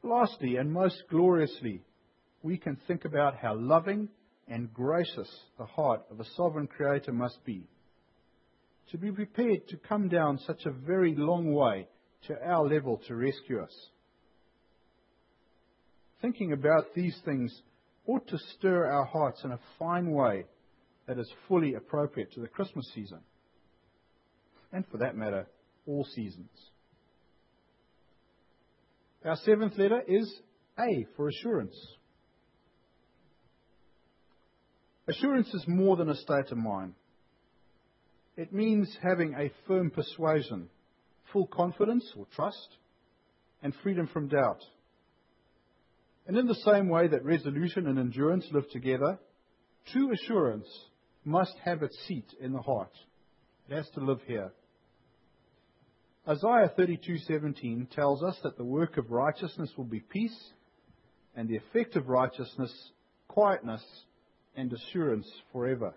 Lastly, 0.02 0.56
and 0.56 0.72
most 0.72 1.02
gloriously, 1.10 1.82
we 2.42 2.56
can 2.56 2.76
think 2.86 3.04
about 3.04 3.36
how 3.36 3.54
loving 3.54 4.08
and 4.48 4.72
gracious 4.72 5.30
the 5.58 5.66
heart 5.66 6.02
of 6.10 6.20
a 6.20 6.24
sovereign 6.36 6.66
Creator 6.66 7.12
must 7.12 7.44
be. 7.44 7.68
To 8.90 8.98
be 8.98 9.12
prepared 9.12 9.68
to 9.68 9.76
come 9.76 10.08
down 10.08 10.38
such 10.46 10.64
a 10.66 10.70
very 10.70 11.14
long 11.14 11.52
way 11.54 11.86
to 12.26 12.34
our 12.44 12.66
level 12.66 13.00
to 13.06 13.14
rescue 13.14 13.60
us. 13.62 13.74
Thinking 16.20 16.52
about 16.52 16.94
these 16.94 17.16
things 17.24 17.62
ought 18.06 18.26
to 18.28 18.38
stir 18.56 18.86
our 18.86 19.04
hearts 19.04 19.42
in 19.44 19.52
a 19.52 19.60
fine 19.78 20.10
way 20.10 20.44
that 21.06 21.18
is 21.18 21.30
fully 21.48 21.74
appropriate 21.74 22.32
to 22.32 22.40
the 22.40 22.48
Christmas 22.48 22.90
season. 22.94 23.20
And 24.72 24.84
for 24.90 24.98
that 24.98 25.16
matter, 25.16 25.46
all 25.86 26.04
seasons. 26.04 26.50
Our 29.24 29.36
seventh 29.44 29.76
letter 29.76 30.02
is 30.06 30.32
A 30.78 31.06
for 31.16 31.28
assurance. 31.28 31.76
Assurance 35.10 35.52
is 35.54 35.64
more 35.66 35.96
than 35.96 36.08
a 36.08 36.14
state 36.14 36.52
of 36.52 36.58
mind. 36.58 36.94
It 38.36 38.52
means 38.52 38.96
having 39.02 39.34
a 39.34 39.50
firm 39.66 39.90
persuasion, 39.90 40.68
full 41.32 41.48
confidence 41.48 42.08
or 42.16 42.26
trust, 42.36 42.76
and 43.60 43.74
freedom 43.82 44.06
from 44.06 44.28
doubt. 44.28 44.62
And 46.28 46.36
in 46.36 46.46
the 46.46 46.54
same 46.54 46.88
way 46.88 47.08
that 47.08 47.24
resolution 47.24 47.88
and 47.88 47.98
endurance 47.98 48.46
live 48.52 48.70
together, 48.70 49.18
true 49.92 50.12
assurance 50.12 50.68
must 51.24 51.54
have 51.64 51.82
its 51.82 51.98
seat 52.06 52.32
in 52.40 52.52
the 52.52 52.62
heart. 52.62 52.92
It 53.68 53.74
has 53.74 53.90
to 53.94 54.00
live 54.00 54.20
here. 54.28 54.52
Isaiah 56.28 56.70
32:17 56.78 57.90
tells 57.90 58.22
us 58.22 58.38
that 58.44 58.56
the 58.56 58.64
work 58.64 58.96
of 58.96 59.10
righteousness 59.10 59.76
will 59.76 59.86
be 59.86 59.98
peace, 59.98 60.52
and 61.34 61.48
the 61.48 61.56
effect 61.56 61.96
of 61.96 62.08
righteousness, 62.08 62.92
quietness 63.26 63.82
and 64.56 64.72
assurance 64.72 65.30
forever. 65.52 65.94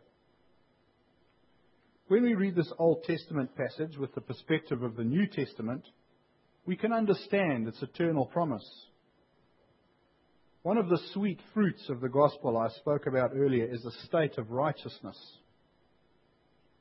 When 2.08 2.24
we 2.24 2.36
read 2.36 2.56
this 2.56 2.72
Old 2.78 3.04
Testament 3.04 3.52
passage 3.56 3.98
with 3.98 4.14
the 4.14 4.22
perspective 4.22 4.84
of 4.84 4.96
the 4.96 5.04
New 5.04 5.26
Testament, 5.26 5.84
we 6.66 6.76
can 6.76 6.94
understand 6.94 7.68
its 7.68 7.82
eternal 7.82 8.26
promise. 8.26 8.68
One 10.64 10.78
of 10.78 10.90
the 10.90 11.00
sweet 11.14 11.40
fruits 11.54 11.90
of 11.90 12.02
the 12.02 12.10
gospel 12.10 12.58
I 12.58 12.70
spoke 12.70 13.08
about 13.08 13.32
earlier 13.36 13.66
is 13.66 13.84
a 13.86 14.06
state 14.06 14.38
of 14.38 14.52
righteousness. 14.52 15.18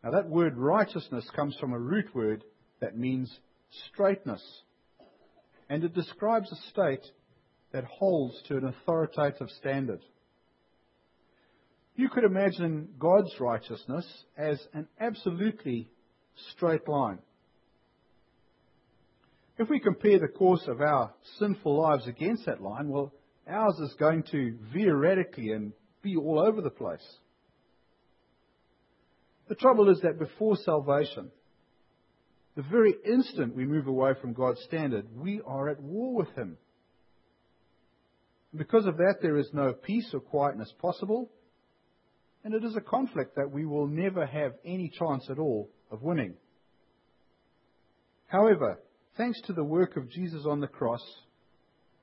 Now, 0.04 0.11
that 0.12 0.28
word 0.28 0.56
righteousness 0.56 1.28
comes 1.35 1.56
from 1.58 1.72
a 1.72 1.78
root 1.78 2.14
word 2.14 2.44
that 2.80 2.98
means 2.98 3.32
straightness, 3.88 4.42
and 5.68 5.82
it 5.85 5.94
describes 5.94 6.50
a 6.52 6.70
state 6.70 7.06
that 7.72 7.85
holds 7.85 8.40
to 8.48 8.56
an 8.56 8.66
authoritative 8.66 9.48
standard. 9.58 10.00
You 11.94 12.09
could 12.09 12.24
imagine 12.24 12.88
God's 12.98 13.33
righteousness 13.38 14.07
as 14.37 14.61
an 14.72 14.88
absolutely 14.98 15.90
straight 16.52 16.88
line. 16.88 17.18
If 19.59 19.68
we 19.68 19.81
compare 19.81 20.18
the 20.18 20.28
course 20.28 20.66
of 20.66 20.81
our 20.81 21.12
sinful 21.38 21.81
lives 21.81 22.07
against 22.07 22.46
that 22.46 22.62
line, 22.62 22.88
well, 22.88 23.12
ours 23.46 23.78
is 23.81 23.94
going 23.98 24.22
to 24.33 24.57
veer 24.72 24.96
radically 24.96 25.50
and 25.50 25.72
be 26.02 26.16
all 26.16 26.40
over 26.40 26.62
the 26.62 26.70
place. 26.70 27.07
The 29.48 29.55
trouble 29.55 29.90
is 29.90 30.00
that 30.00 30.18
before 30.18 30.57
salvation, 30.57 31.31
the 32.57 32.62
very 32.62 32.94
instant 33.05 33.55
we 33.55 33.66
move 33.66 33.87
away 33.87 34.12
from 34.20 34.33
God's 34.33 34.62
standard, 34.62 35.07
we 35.14 35.42
are 35.46 35.68
at 35.68 35.81
war 35.81 36.14
with 36.14 36.35
Him. 36.35 36.57
Because 38.55 38.87
of 38.87 38.96
that, 38.96 39.16
there 39.20 39.37
is 39.37 39.50
no 39.52 39.72
peace 39.72 40.11
or 40.14 40.20
quietness 40.20 40.72
possible, 40.81 41.31
and 42.44 42.55
it 42.55 42.64
is 42.64 42.76
a 42.76 42.81
conflict 42.81 43.37
that 43.37 43.50
we 43.50 43.64
will 43.64 43.87
never 43.87 44.26
have 44.26 44.52
any 44.64 44.88
chance 44.88 45.28
at 45.31 45.38
all 45.38 45.70
of 45.90 46.02
winning. 46.02 46.35
However, 48.26 48.81
thanks 49.16 49.40
to 49.42 49.52
the 49.52 49.64
work 49.64 49.96
of 49.96 50.11
Jesus 50.11 50.44
on 50.46 50.61
the 50.61 50.66
cross, 50.66 51.02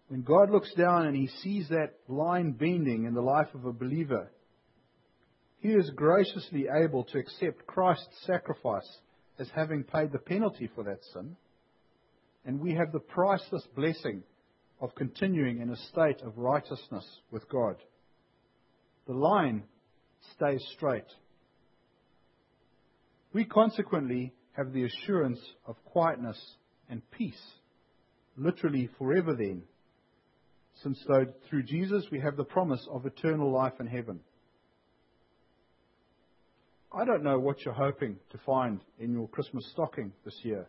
when 0.07 0.21
God 0.21 0.49
looks 0.49 0.73
down 0.75 1.07
and 1.07 1.15
he 1.15 1.27
sees 1.27 1.67
that 1.69 1.93
line 2.07 2.51
bending 2.51 3.05
in 3.05 3.13
the 3.13 3.21
life 3.21 3.53
of 3.53 3.65
a 3.65 3.73
believer, 3.73 4.31
he 5.59 5.69
is 5.69 5.91
graciously 5.95 6.67
able 6.71 7.03
to 7.05 7.19
accept 7.19 7.67
Christ's 7.67 8.25
sacrifice 8.25 8.87
as 9.39 9.49
having 9.53 9.83
paid 9.83 10.11
the 10.11 10.19
penalty 10.19 10.69
for 10.73 10.83
that 10.85 11.03
sin, 11.13 11.35
and 12.45 12.59
we 12.59 12.73
have 12.73 12.91
the 12.91 12.99
priceless 12.99 13.67
blessing 13.75 14.23
of 14.81 14.95
continuing 14.95 15.61
in 15.61 15.69
a 15.69 15.77
state 15.91 16.21
of 16.21 16.37
righteousness 16.37 17.05
with 17.31 17.47
God. 17.49 17.75
The 19.07 19.13
line 19.13 19.63
stays 20.35 20.65
straight. 20.75 21.05
We 23.33 23.45
consequently 23.45 24.33
have 24.53 24.73
the 24.73 24.85
assurance 24.85 25.39
of 25.65 25.75
quietness 25.85 26.39
and 26.89 27.01
peace, 27.11 27.41
literally 28.37 28.89
forever 28.97 29.35
then, 29.35 29.63
since 30.83 31.03
through 31.49 31.63
Jesus 31.63 32.05
we 32.11 32.19
have 32.19 32.37
the 32.37 32.43
promise 32.43 32.85
of 32.91 33.05
eternal 33.05 33.51
life 33.51 33.73
in 33.79 33.87
heaven. 33.87 34.21
I 36.91 37.05
don't 37.05 37.23
know 37.23 37.37
what 37.37 37.63
you're 37.63 37.73
hoping 37.73 38.17
to 38.31 38.37
find 38.45 38.81
in 38.99 39.13
your 39.13 39.27
Christmas 39.27 39.69
stocking 39.73 40.11
this 40.25 40.37
year. 40.41 40.67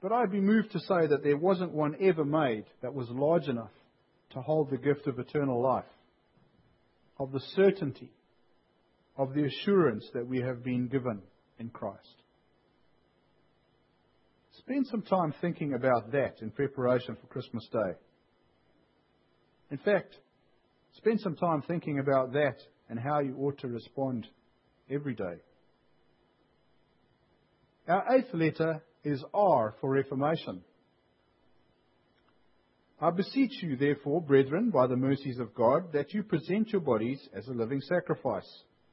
But 0.00 0.12
I'd 0.12 0.30
be 0.30 0.40
moved 0.40 0.72
to 0.72 0.80
say 0.80 1.06
that 1.08 1.22
there 1.24 1.36
wasn't 1.36 1.72
one 1.72 1.96
ever 2.00 2.24
made 2.24 2.64
that 2.80 2.94
was 2.94 3.08
large 3.10 3.48
enough 3.48 3.70
to 4.30 4.40
hold 4.40 4.70
the 4.70 4.78
gift 4.78 5.06
of 5.06 5.18
eternal 5.18 5.60
life, 5.60 5.84
of 7.18 7.32
the 7.32 7.40
certainty, 7.54 8.10
of 9.16 9.34
the 9.34 9.44
assurance 9.44 10.08
that 10.14 10.26
we 10.26 10.40
have 10.40 10.64
been 10.64 10.88
given 10.88 11.22
in 11.58 11.68
Christ. 11.68 12.22
Spend 14.58 14.86
some 14.86 15.02
time 15.02 15.34
thinking 15.40 15.74
about 15.74 16.12
that 16.12 16.36
in 16.40 16.50
preparation 16.50 17.16
for 17.16 17.26
Christmas 17.26 17.66
Day. 17.72 17.92
In 19.70 19.78
fact, 19.78 20.14
spend 20.96 21.20
some 21.20 21.36
time 21.36 21.62
thinking 21.62 21.98
about 21.98 22.32
that 22.32 22.56
and 22.88 22.98
how 22.98 23.20
you 23.20 23.36
ought 23.38 23.58
to 23.58 23.68
respond 23.68 24.26
every 24.90 25.14
day. 25.14 25.40
Our 27.88 28.16
eighth 28.16 28.32
letter 28.34 28.82
is 29.02 29.24
R 29.34 29.74
for 29.80 29.90
Reformation. 29.90 30.62
I 33.02 33.10
beseech 33.10 33.60
you, 33.64 33.74
therefore, 33.74 34.22
brethren, 34.22 34.70
by 34.70 34.86
the 34.86 34.94
mercies 34.94 35.40
of 35.40 35.56
God, 35.56 35.92
that 35.92 36.14
you 36.14 36.22
present 36.22 36.70
your 36.70 36.80
bodies 36.80 37.20
as 37.34 37.48
a 37.48 37.52
living 37.52 37.80
sacrifice, 37.80 38.48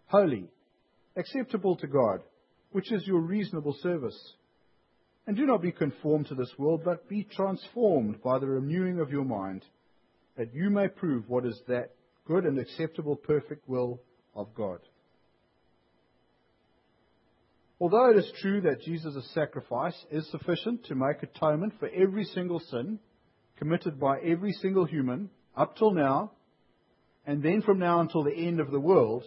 holy, 0.07 0.49
acceptable 1.15 1.75
to 1.75 1.85
God, 1.85 2.21
which 2.71 2.91
is 2.91 3.05
your 3.05 3.19
reasonable 3.19 3.77
service. 3.83 4.19
And 5.27 5.37
do 5.37 5.45
not 5.45 5.61
be 5.61 5.71
conformed 5.71 6.25
to 6.29 6.33
this 6.35 6.51
world, 6.57 6.81
but 6.83 7.07
be 7.07 7.23
transformed 7.23 8.23
by 8.23 8.39
the 8.39 8.47
renewing 8.47 8.99
of 8.99 9.11
your 9.11 9.25
mind, 9.25 9.63
that 10.37 10.55
you 10.55 10.71
may 10.71 10.87
prove 10.87 11.29
what 11.29 11.45
is 11.45 11.61
that 11.67 11.91
good 12.25 12.45
and 12.45 12.57
acceptable, 12.57 13.15
perfect 13.15 13.69
will 13.69 14.01
of 14.35 14.55
God. 14.55 14.79
Although 17.79 18.09
it 18.09 18.17
is 18.17 18.31
true 18.41 18.61
that 18.61 18.81
Jesus' 18.81 19.29
sacrifice 19.35 19.95
is 20.09 20.27
sufficient 20.31 20.85
to 20.85 20.95
make 20.95 21.21
atonement 21.21 21.73
for 21.79 21.89
every 21.89 22.23
single 22.23 22.59
sin 22.59 22.97
committed 23.59 23.99
by 23.99 24.19
every 24.21 24.53
single 24.53 24.85
human 24.85 25.29
up 25.55 25.75
till 25.77 25.91
now, 25.91 26.31
and 27.27 27.43
then 27.43 27.61
from 27.61 27.77
now 27.77 27.99
until 27.99 28.23
the 28.23 28.33
end 28.33 28.59
of 28.59 28.71
the 28.71 28.79
world, 28.79 29.23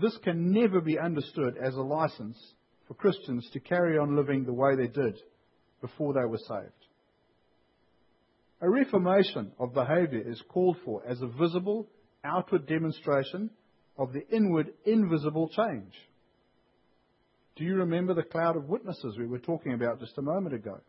this 0.00 0.16
can 0.22 0.52
never 0.52 0.80
be 0.80 0.98
understood 0.98 1.56
as 1.60 1.74
a 1.74 1.82
license 1.82 2.38
for 2.86 2.94
Christians 2.94 3.48
to 3.52 3.60
carry 3.60 3.98
on 3.98 4.16
living 4.16 4.44
the 4.44 4.52
way 4.52 4.76
they 4.76 4.86
did 4.86 5.18
before 5.80 6.14
they 6.14 6.24
were 6.24 6.38
saved. 6.38 6.72
A 8.60 8.70
reformation 8.70 9.52
of 9.58 9.74
behavior 9.74 10.22
is 10.24 10.42
called 10.48 10.76
for 10.84 11.02
as 11.06 11.20
a 11.20 11.26
visible, 11.26 11.88
outward 12.24 12.66
demonstration 12.66 13.50
of 13.96 14.12
the 14.12 14.26
inward, 14.28 14.72
invisible 14.84 15.48
change. 15.48 15.92
Do 17.56 17.64
you 17.64 17.74
remember 17.76 18.14
the 18.14 18.22
cloud 18.22 18.56
of 18.56 18.68
witnesses 18.68 19.16
we 19.18 19.26
were 19.26 19.40
talking 19.40 19.74
about 19.74 19.98
just 19.98 20.16
a 20.18 20.22
moment 20.22 20.54
ago? 20.54 20.80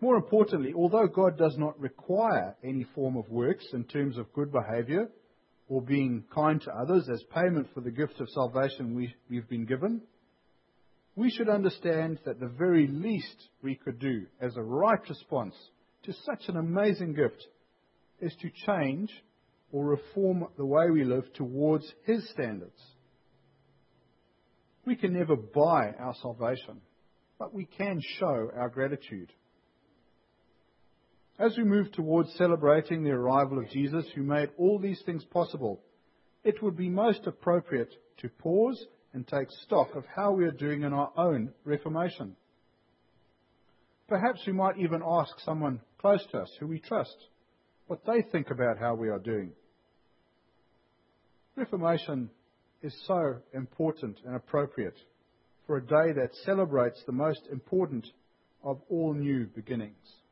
More 0.00 0.16
importantly, 0.16 0.72
although 0.74 1.06
God 1.06 1.38
does 1.38 1.56
not 1.56 1.78
require 1.80 2.56
any 2.62 2.84
form 2.94 3.16
of 3.16 3.28
works 3.30 3.66
in 3.72 3.84
terms 3.84 4.18
of 4.18 4.32
good 4.32 4.52
behavior 4.52 5.08
or 5.68 5.80
being 5.80 6.24
kind 6.34 6.60
to 6.62 6.70
others 6.70 7.08
as 7.08 7.22
payment 7.34 7.68
for 7.72 7.80
the 7.80 7.90
gift 7.90 8.20
of 8.20 8.28
salvation 8.30 8.94
we, 8.94 9.14
we've 9.30 9.48
been 9.48 9.64
given, 9.64 10.02
we 11.16 11.30
should 11.30 11.48
understand 11.48 12.18
that 12.24 12.40
the 12.40 12.48
very 12.48 12.86
least 12.86 13.48
we 13.62 13.76
could 13.76 13.98
do 13.98 14.26
as 14.40 14.56
a 14.56 14.62
right 14.62 15.08
response 15.08 15.54
to 16.02 16.12
such 16.24 16.48
an 16.48 16.56
amazing 16.56 17.14
gift 17.14 17.46
is 18.20 18.34
to 18.42 18.50
change 18.66 19.10
or 19.72 19.86
reform 19.86 20.46
the 20.56 20.66
way 20.66 20.90
we 20.90 21.04
live 21.04 21.32
towards 21.34 21.90
His 22.04 22.28
standards. 22.30 22.80
We 24.84 24.96
can 24.96 25.14
never 25.14 25.36
buy 25.36 25.92
our 25.98 26.14
salvation, 26.20 26.80
but 27.38 27.54
we 27.54 27.64
can 27.64 28.00
show 28.18 28.50
our 28.54 28.68
gratitude. 28.68 29.32
As 31.38 31.56
we 31.56 31.64
move 31.64 31.90
towards 31.92 32.32
celebrating 32.34 33.02
the 33.02 33.10
arrival 33.10 33.58
of 33.58 33.68
Jesus, 33.68 34.06
who 34.14 34.22
made 34.22 34.50
all 34.56 34.78
these 34.78 35.02
things 35.04 35.24
possible, 35.24 35.80
it 36.44 36.62
would 36.62 36.76
be 36.76 36.88
most 36.88 37.26
appropriate 37.26 37.92
to 38.18 38.28
pause 38.28 38.86
and 39.12 39.26
take 39.26 39.50
stock 39.64 39.94
of 39.96 40.04
how 40.14 40.32
we 40.32 40.44
are 40.44 40.52
doing 40.52 40.82
in 40.82 40.92
our 40.92 41.10
own 41.16 41.52
reformation. 41.64 42.36
Perhaps 44.08 44.40
we 44.46 44.52
might 44.52 44.78
even 44.78 45.02
ask 45.04 45.32
someone 45.40 45.80
close 45.98 46.24
to 46.30 46.38
us 46.38 46.50
who 46.60 46.66
we 46.66 46.78
trust 46.78 47.16
what 47.86 48.04
they 48.06 48.22
think 48.22 48.50
about 48.50 48.78
how 48.78 48.94
we 48.94 49.08
are 49.08 49.18
doing. 49.18 49.50
Reformation 51.56 52.30
is 52.82 52.94
so 53.06 53.36
important 53.52 54.18
and 54.24 54.36
appropriate 54.36 54.98
for 55.66 55.78
a 55.78 55.86
day 55.86 56.12
that 56.12 56.34
celebrates 56.44 57.02
the 57.06 57.12
most 57.12 57.40
important 57.50 58.06
of 58.62 58.80
all 58.88 59.14
new 59.14 59.46
beginnings. 59.46 60.23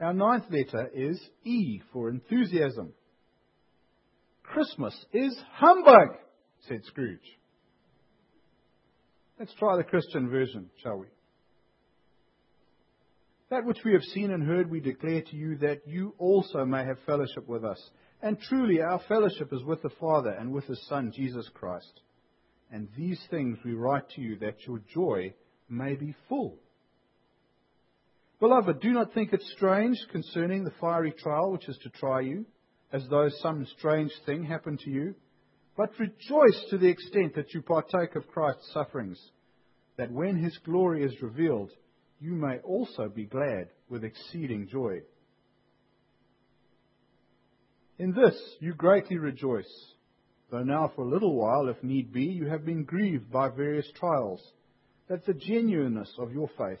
Our 0.00 0.12
ninth 0.12 0.44
letter 0.50 0.90
is 0.92 1.20
E 1.44 1.80
for 1.92 2.08
enthusiasm. 2.10 2.92
Christmas 4.42 4.94
is 5.12 5.36
humbug, 5.52 6.16
said 6.68 6.84
Scrooge. 6.84 7.20
Let's 9.38 9.54
try 9.54 9.76
the 9.76 9.84
Christian 9.84 10.28
version, 10.28 10.70
shall 10.82 10.98
we? 10.98 11.06
That 13.50 13.64
which 13.64 13.78
we 13.84 13.92
have 13.92 14.02
seen 14.02 14.30
and 14.30 14.42
heard 14.42 14.70
we 14.70 14.80
declare 14.80 15.22
to 15.22 15.36
you 15.36 15.56
that 15.58 15.86
you 15.86 16.14
also 16.18 16.64
may 16.64 16.84
have 16.84 16.98
fellowship 17.06 17.46
with 17.46 17.64
us. 17.64 17.78
And 18.22 18.40
truly, 18.40 18.80
our 18.80 19.00
fellowship 19.08 19.52
is 19.52 19.62
with 19.64 19.82
the 19.82 19.90
Father 20.00 20.30
and 20.30 20.52
with 20.52 20.64
His 20.64 20.84
Son, 20.88 21.12
Jesus 21.14 21.48
Christ. 21.54 22.00
And 22.72 22.88
these 22.96 23.20
things 23.30 23.58
we 23.64 23.74
write 23.74 24.08
to 24.10 24.20
you 24.20 24.38
that 24.38 24.66
your 24.66 24.80
joy 24.92 25.34
may 25.68 25.94
be 25.94 26.14
full. 26.28 26.58
Beloved, 28.40 28.80
do 28.80 28.92
not 28.92 29.14
think 29.14 29.32
it 29.32 29.42
strange 29.56 29.96
concerning 30.10 30.64
the 30.64 30.72
fiery 30.80 31.12
trial 31.12 31.52
which 31.52 31.68
is 31.68 31.78
to 31.82 31.90
try 31.90 32.20
you, 32.20 32.44
as 32.92 33.06
though 33.08 33.28
some 33.40 33.66
strange 33.78 34.12
thing 34.26 34.44
happened 34.44 34.80
to 34.80 34.90
you, 34.90 35.14
but 35.76 35.98
rejoice 35.98 36.64
to 36.70 36.78
the 36.78 36.88
extent 36.88 37.34
that 37.34 37.52
you 37.52 37.62
partake 37.62 38.14
of 38.16 38.28
Christ's 38.28 38.72
sufferings, 38.72 39.20
that 39.96 40.10
when 40.10 40.36
His 40.36 40.56
glory 40.64 41.04
is 41.04 41.22
revealed, 41.22 41.70
you 42.20 42.32
may 42.32 42.58
also 42.58 43.08
be 43.08 43.24
glad 43.24 43.68
with 43.88 44.04
exceeding 44.04 44.68
joy. 44.68 45.00
In 47.98 48.12
this 48.12 48.36
you 48.60 48.74
greatly 48.74 49.18
rejoice, 49.18 49.70
though 50.50 50.62
now 50.62 50.90
for 50.94 51.02
a 51.02 51.08
little 51.08 51.36
while, 51.36 51.68
if 51.68 51.82
need 51.82 52.12
be, 52.12 52.24
you 52.24 52.48
have 52.48 52.64
been 52.64 52.84
grieved 52.84 53.30
by 53.30 53.48
various 53.48 53.88
trials, 53.94 54.42
that 55.08 55.24
the 55.26 55.34
genuineness 55.34 56.12
of 56.18 56.32
your 56.32 56.48
faith, 56.58 56.80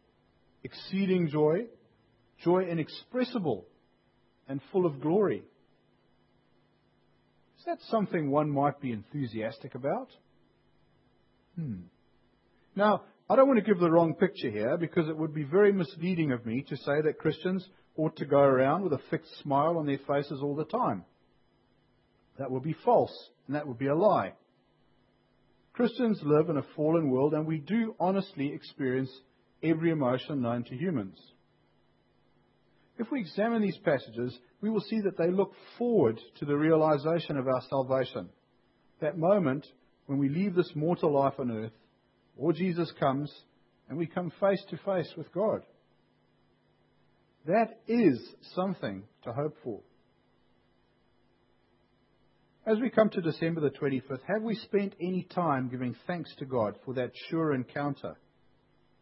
exceeding 0.63 1.29
joy, 1.29 1.65
joy 2.43 2.63
inexpressible 2.63 3.65
and 4.47 4.61
full 4.71 4.85
of 4.85 5.01
glory. 5.01 5.43
Is 7.59 7.65
that 7.65 7.79
something 7.89 8.31
one 8.31 8.49
might 8.49 8.81
be 8.81 8.91
enthusiastic 8.91 9.75
about? 9.75 10.09
Hmm. 11.55 11.81
Now, 12.75 13.03
I 13.29 13.35
don't 13.35 13.47
want 13.47 13.59
to 13.59 13.65
give 13.65 13.79
the 13.79 13.91
wrong 13.91 14.15
picture 14.15 14.49
here 14.49 14.77
because 14.77 15.07
it 15.07 15.17
would 15.17 15.33
be 15.33 15.43
very 15.43 15.71
misleading 15.71 16.31
of 16.31 16.45
me 16.45 16.65
to 16.69 16.77
say 16.77 17.01
that 17.01 17.19
Christians 17.19 17.67
ought 17.95 18.15
to 18.17 18.25
go 18.25 18.39
around 18.39 18.83
with 18.83 18.93
a 18.93 19.01
fixed 19.09 19.39
smile 19.41 19.77
on 19.77 19.85
their 19.85 19.99
faces 20.07 20.41
all 20.41 20.55
the 20.55 20.65
time. 20.65 21.05
That 22.39 22.49
would 22.49 22.63
be 22.63 22.75
false, 22.83 23.15
and 23.47 23.55
that 23.55 23.67
would 23.67 23.77
be 23.77 23.87
a 23.87 23.95
lie. 23.95 24.33
Christians 25.73 26.19
live 26.23 26.49
in 26.49 26.57
a 26.57 26.65
fallen 26.75 27.09
world, 27.09 27.33
and 27.33 27.45
we 27.45 27.59
do 27.59 27.95
honestly 27.99 28.51
experience 28.51 29.11
every 29.63 29.91
emotion 29.91 30.41
known 30.41 30.63
to 30.65 30.75
humans. 30.75 31.17
If 32.97 33.09
we 33.11 33.19
examine 33.19 33.61
these 33.61 33.77
passages, 33.77 34.37
we 34.61 34.69
will 34.69 34.81
see 34.81 35.01
that 35.01 35.17
they 35.17 35.31
look 35.31 35.53
forward 35.77 36.19
to 36.39 36.45
the 36.45 36.55
realization 36.55 37.37
of 37.37 37.47
our 37.47 37.61
salvation. 37.69 38.29
That 38.99 39.17
moment 39.17 39.65
when 40.05 40.19
we 40.19 40.29
leave 40.29 40.55
this 40.55 40.71
mortal 40.75 41.13
life 41.13 41.33
on 41.39 41.51
earth, 41.51 41.71
or 42.37 42.53
Jesus 42.53 42.91
comes, 42.99 43.31
and 43.89 43.97
we 43.97 44.07
come 44.07 44.31
face 44.39 44.63
to 44.69 44.77
face 44.77 45.11
with 45.17 45.31
God. 45.33 45.61
That 47.45 47.79
is 47.87 48.19
something 48.55 49.03
to 49.23 49.33
hope 49.33 49.55
for. 49.63 49.79
As 52.65 52.77
we 52.79 52.89
come 52.89 53.09
to 53.09 53.21
December 53.21 53.61
the 53.61 53.69
25th, 53.69 54.21
have 54.27 54.43
we 54.43 54.55
spent 54.55 54.93
any 55.01 55.23
time 55.33 55.69
giving 55.69 55.95
thanks 56.05 56.33
to 56.37 56.45
God 56.45 56.75
for 56.85 56.93
that 56.93 57.11
sure 57.29 57.53
encounter 57.53 58.15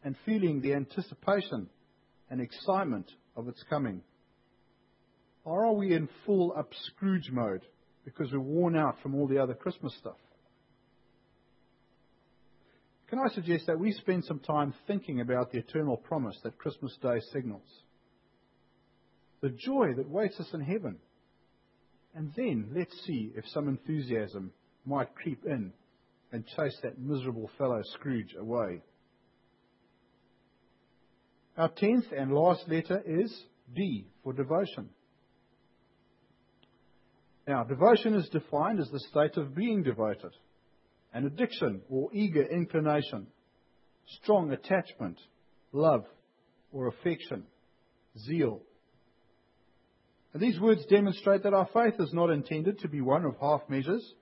and 0.04 0.16
feeling 0.26 0.62
the 0.62 0.74
anticipation 0.74 1.70
and 2.30 2.42
excitement 2.42 3.12
of 3.36 3.48
its 3.48 3.64
coming? 3.70 4.02
Or 5.44 5.66
are 5.66 5.74
we 5.74 5.94
in 5.94 6.10
full 6.26 6.54
up 6.58 6.72
Scrooge 6.86 7.30
mode 7.32 7.66
because 8.06 8.32
we're 8.32 8.40
worn 8.40 8.76
out 8.76 8.98
from 9.02 9.16
all 9.16 9.28
the 9.28 9.40
other 9.40 9.54
Christmas 9.54 9.96
stuff? 10.00 10.18
Can 13.10 13.20
I 13.20 13.34
suggest 13.34 13.66
that 13.66 13.80
we 13.80 13.92
spend 13.92 14.26
some 14.26 14.40
time 14.40 14.74
thinking 14.86 15.22
about 15.22 15.52
the 15.52 15.58
eternal 15.58 15.98
promise 15.98 16.38
that 16.44 16.60
Christmas 16.60 16.96
Day 17.02 17.20
signals? 17.34 17.68
The 19.42 19.50
joy 19.50 19.94
that 19.98 20.08
waits 20.08 20.40
us 20.40 20.50
in 20.54 20.62
heaven. 20.62 20.98
And 22.14 22.32
then 22.36 22.70
let's 22.76 22.96
see 23.06 23.32
if 23.36 23.46
some 23.48 23.68
enthusiasm 23.68 24.52
might 24.86 25.16
creep 25.16 25.46
in 25.46 25.74
and 26.32 26.46
chase 26.56 26.78
that 26.84 27.00
miserable 27.00 27.50
fellow 27.58 27.82
Scrooge 27.96 28.36
away. 28.40 28.82
Our 31.58 31.70
tenth 31.70 32.06
and 32.16 32.32
last 32.32 32.68
letter 32.68 33.02
is 33.06 33.34
D 33.76 34.08
for 34.24 34.34
devotion. 34.34 34.90
Now, 37.48 37.64
devotion 37.64 38.14
is 38.14 38.30
defined 38.30 38.80
as 38.80 38.90
the 38.92 39.00
state 39.00 39.36
of 39.38 39.56
being 39.56 39.82
devoted, 39.82 40.32
an 41.14 41.26
addiction 41.26 41.82
or 41.90 42.10
eager 42.14 42.44
inclination, 42.44 43.28
strong 44.22 44.52
attachment, 44.52 45.20
love 45.72 46.06
or 46.72 46.88
affection, 46.88 47.44
zeal. 48.18 48.62
And 50.34 50.42
these 50.42 50.60
words 50.60 50.86
demonstrate 50.86 51.44
that 51.44 51.56
our 51.56 51.68
faith 51.74 52.00
is 52.00 52.14
not 52.14 52.30
intended 52.30 52.80
to 52.80 52.88
be 52.88 53.02
one 53.02 53.26
of 53.26 53.36
half 53.42 53.62
measures, 53.68 54.14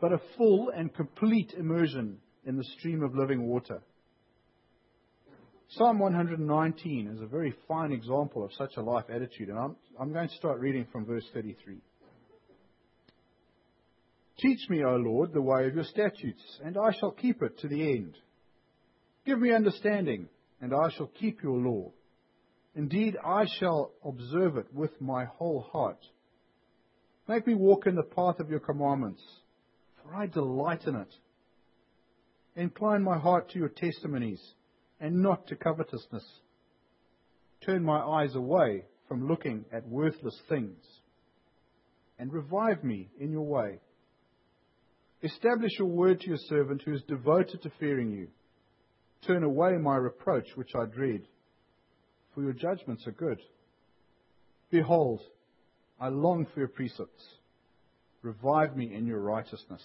but 0.00 0.12
a 0.12 0.20
full 0.36 0.70
and 0.70 0.94
complete 0.94 1.52
immersion 1.58 2.18
in 2.44 2.56
the 2.56 2.64
stream 2.78 3.02
of 3.02 3.14
living 3.14 3.42
water. 3.42 3.82
Psalm 5.76 6.00
119 6.00 7.06
is 7.14 7.20
a 7.20 7.26
very 7.26 7.54
fine 7.68 7.92
example 7.92 8.42
of 8.44 8.52
such 8.54 8.76
a 8.76 8.82
life 8.82 9.04
attitude, 9.08 9.50
and 9.50 9.58
I'm, 9.58 9.76
I'm 10.00 10.12
going 10.12 10.28
to 10.28 10.34
start 10.34 10.58
reading 10.58 10.84
from 10.90 11.06
verse 11.06 11.24
33. 11.32 11.76
Teach 14.40 14.68
me, 14.68 14.82
O 14.82 14.96
Lord, 14.96 15.32
the 15.32 15.40
way 15.40 15.68
of 15.68 15.76
your 15.76 15.84
statutes, 15.84 16.42
and 16.64 16.76
I 16.76 16.90
shall 16.98 17.12
keep 17.12 17.40
it 17.40 17.60
to 17.60 17.68
the 17.68 17.82
end. 17.82 18.16
Give 19.24 19.38
me 19.38 19.52
understanding, 19.52 20.28
and 20.60 20.74
I 20.74 20.90
shall 20.90 21.06
keep 21.06 21.40
your 21.40 21.58
law. 21.58 21.92
Indeed, 22.74 23.16
I 23.24 23.46
shall 23.60 23.92
observe 24.04 24.56
it 24.56 24.74
with 24.74 25.00
my 25.00 25.26
whole 25.26 25.60
heart. 25.72 26.04
Make 27.28 27.46
me 27.46 27.54
walk 27.54 27.86
in 27.86 27.94
the 27.94 28.02
path 28.02 28.40
of 28.40 28.50
your 28.50 28.58
commandments, 28.58 29.22
for 30.02 30.16
I 30.16 30.26
delight 30.26 30.88
in 30.88 30.96
it. 30.96 31.14
Incline 32.56 33.04
my 33.04 33.18
heart 33.18 33.50
to 33.50 33.58
your 33.60 33.68
testimonies 33.68 34.40
and 35.00 35.22
not 35.22 35.46
to 35.46 35.56
covetousness. 35.56 36.24
Turn 37.64 37.82
my 37.82 37.98
eyes 37.98 38.34
away 38.34 38.84
from 39.08 39.26
looking 39.26 39.64
at 39.72 39.88
worthless 39.88 40.38
things, 40.48 40.78
and 42.18 42.32
revive 42.32 42.84
me 42.84 43.08
in 43.18 43.32
your 43.32 43.46
way. 43.46 43.80
Establish 45.22 45.72
your 45.78 45.88
word 45.88 46.20
to 46.20 46.28
your 46.28 46.38
servant 46.48 46.82
who 46.84 46.94
is 46.94 47.02
devoted 47.08 47.62
to 47.62 47.72
fearing 47.80 48.10
you. 48.10 48.28
Turn 49.26 49.42
away 49.42 49.72
my 49.72 49.96
reproach 49.96 50.46
which 50.54 50.70
I 50.74 50.86
dread, 50.86 51.22
for 52.34 52.42
your 52.42 52.52
judgments 52.52 53.06
are 53.06 53.12
good. 53.12 53.40
Behold, 54.70 55.20
I 56.00 56.08
long 56.08 56.46
for 56.52 56.60
your 56.60 56.68
precepts. 56.68 57.22
Revive 58.22 58.76
me 58.76 58.94
in 58.94 59.06
your 59.06 59.20
righteousness. 59.20 59.82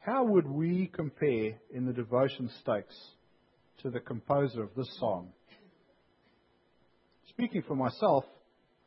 How 0.00 0.24
would 0.24 0.48
we 0.48 0.90
compare 0.92 1.58
in 1.72 1.84
the 1.84 1.92
devotion 1.92 2.50
stakes 2.62 2.96
to 3.82 3.90
the 3.90 4.00
composer 4.00 4.62
of 4.62 4.74
this 4.74 4.90
song? 4.98 5.28
Speaking 7.28 7.62
for 7.62 7.76
myself, 7.76 8.24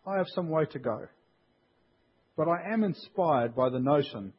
I 0.08 0.18
have 0.18 0.28
some 0.30 0.50
way 0.50 0.66
to 0.72 0.80
go. 0.80 1.08
But 2.36 2.48
I 2.48 2.74
am 2.74 2.84
inspired 2.84 3.56
by 3.56 3.70
the 3.70 3.80
notion 3.80 4.34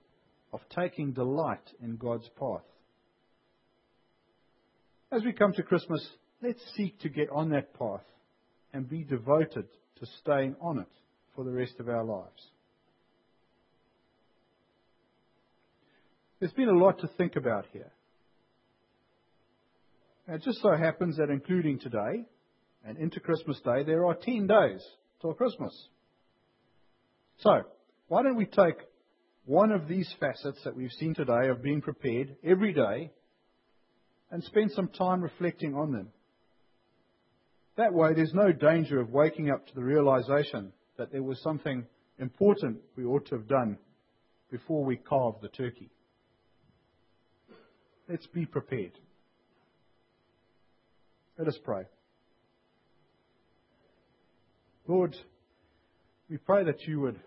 of 0.53 0.61
taking 0.75 1.13
delight 1.13 1.63
in 1.81 1.97
God's 1.97 2.29
path. 2.39 2.65
As 5.13 5.23
we 5.23 5.33
come 5.33 5.53
to 5.53 5.63
Christmas, 5.63 6.05
let's 6.43 6.61
seek 6.77 6.99
to 7.01 7.09
get 7.09 7.31
on 7.31 7.51
that 7.51 7.73
path 7.79 8.05
and 8.73 8.89
be 8.89 9.05
devoted 9.05 9.69
to 10.01 10.07
staying 10.21 10.57
on 10.61 10.81
it 10.81 10.89
for 11.37 11.45
the 11.45 11.53
rest 11.53 11.79
of 11.79 11.89
our 11.89 12.05
lives. 12.05 12.51
There's 16.41 16.53
been 16.53 16.69
a 16.69 16.79
lot 16.79 17.01
to 17.01 17.09
think 17.17 17.37
about 17.37 17.67
here. 17.73 17.93
It 20.29 20.43
just 20.43 20.61
so 20.63 20.75
happens 20.77 21.19
that 21.19 21.31
including 21.31 21.79
today 21.79 22.25
and 22.85 22.99
into 22.99 23.21
Christmas 23.21 23.61
Day, 23.61 23.85
there 23.85 24.07
are 24.07 24.15
10 24.15 24.47
days 24.47 24.83
till 25.21 25.35
Christmas. 25.35 25.89
So, 27.39 27.63
why 28.09 28.23
don't 28.23 28.37
we 28.37 28.47
take 28.47 28.77
one 29.45 29.71
of 29.71 29.87
these 29.87 30.13
facets 30.19 30.63
that 30.65 30.75
we've 30.75 30.93
seen 30.93 31.15
today 31.15 31.49
of 31.49 31.63
being 31.63 31.83
prepared 31.83 32.37
every 32.43 32.73
day 32.73 33.11
and 34.31 34.43
spend 34.43 34.73
some 34.73 34.89
time 34.89 35.21
reflecting 35.21 35.75
on 35.75 35.93
them? 35.93 36.09
That 37.77 37.93
way, 37.93 38.15
there's 38.15 38.35
no 38.35 38.53
danger 38.53 39.01
of 39.01 39.11
waking 39.11 39.51
up 39.51 39.67
to 39.67 39.75
the 39.75 39.83
realization 39.83 40.73
that 40.97 41.11
there 41.13 41.23
was 41.23 41.43
something 41.43 41.87
important 42.19 42.79
we 42.97 43.05
ought 43.05 43.27
to 43.27 43.37
have 43.37 43.49
done 43.49 43.79
before 44.51 44.85
we 44.85 44.97
carved 44.97 45.43
the 45.43 45.49
turkey. 45.49 45.91
Let's 48.09 48.27
be 48.27 48.45
prepared. 48.45 48.93
Let 51.39 51.49
us 51.49 51.59
pray. 51.65 51.85
Lord, 54.87 55.17
we 56.29 56.37
pray 56.37 56.65
that 56.65 56.83
you 56.83 57.01
would 57.01 57.19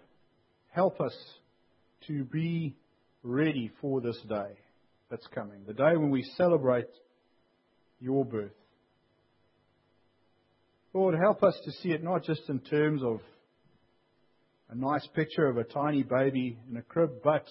help 0.69 1.01
us 1.01 1.15
to 2.07 2.23
be 2.23 2.75
ready 3.23 3.71
for 3.81 4.01
this 4.01 4.19
day 4.29 4.57
that's 5.09 5.25
coming, 5.33 5.63
the 5.65 5.73
day 5.73 5.95
when 5.95 6.11
we 6.11 6.23
celebrate 6.37 6.89
your 7.99 8.23
birth. 8.23 8.51
Lord, 10.93 11.15
help 11.15 11.41
us 11.43 11.59
to 11.65 11.71
see 11.71 11.89
it 11.89 12.03
not 12.03 12.23
just 12.23 12.47
in 12.49 12.59
terms 12.59 13.01
of 13.03 13.19
a 14.69 14.75
nice 14.75 15.07
picture 15.15 15.47
of 15.47 15.57
a 15.57 15.63
tiny 15.63 16.03
baby 16.03 16.59
in 16.69 16.77
a 16.77 16.81
crib, 16.81 17.21
but 17.23 17.45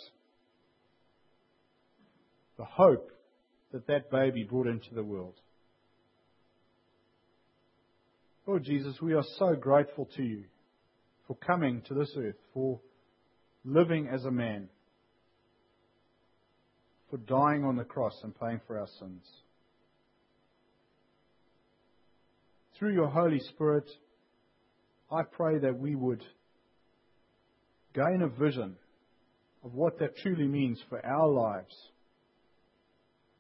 the 2.57 2.65
hope 2.65 3.11
that 3.77 3.87
that 3.89 4.11
baby 4.11 4.43
brought 4.43 4.67
into 4.67 4.95
the 4.95 5.03
world. 5.03 5.35
Lord 8.47 8.65
Jesus, 8.65 9.03
we 9.03 9.13
are 9.13 9.25
so 9.39 9.55
grateful 9.55 10.09
to 10.17 10.23
you 10.23 10.45
for 11.27 11.37
coming 11.37 11.83
to 11.83 11.93
this 11.93 12.11
earth, 12.17 12.37
for 12.55 12.81
living 13.67 14.09
as 14.09 14.25
a 14.25 14.31
man, 14.31 14.71
for 17.11 17.19
dying 17.19 17.65
on 17.65 17.77
the 17.77 17.85
cross 17.85 18.19
and 18.23 18.39
paying 18.41 18.63
for 18.67 18.79
our 18.79 18.89
sins. 18.99 19.27
Through 22.79 22.95
your 22.95 23.09
Holy 23.09 23.41
Spirit, 23.41 23.91
I 25.13 25.23
pray 25.23 25.59
that 25.59 25.79
we 25.79 25.97
would 25.97 26.25
gain 27.95 28.23
a 28.23 28.29
vision 28.29 28.77
of 29.63 29.75
what 29.75 29.99
that 29.99 30.17
truly 30.17 30.47
means 30.47 30.81
for 30.89 31.05
our 31.05 31.29
lives 31.29 31.75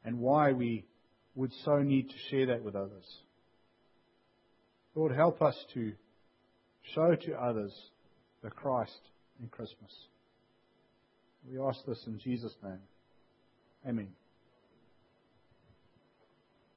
and 0.06 0.20
why 0.20 0.52
we 0.52 0.84
would 1.34 1.52
so 1.64 1.82
need 1.82 2.08
to 2.08 2.14
share 2.30 2.46
that 2.46 2.62
with 2.62 2.74
others. 2.74 3.04
Lord, 4.94 5.12
help 5.12 5.42
us 5.42 5.56
to 5.74 5.92
show 6.94 7.14
to 7.14 7.34
others 7.34 7.72
the 8.42 8.50
Christ 8.50 9.00
in 9.42 9.48
Christmas. 9.48 9.92
We 11.50 11.60
ask 11.60 11.84
this 11.84 12.02
in 12.06 12.18
Jesus' 12.18 12.54
name. 12.62 12.80
Amen. 13.86 14.08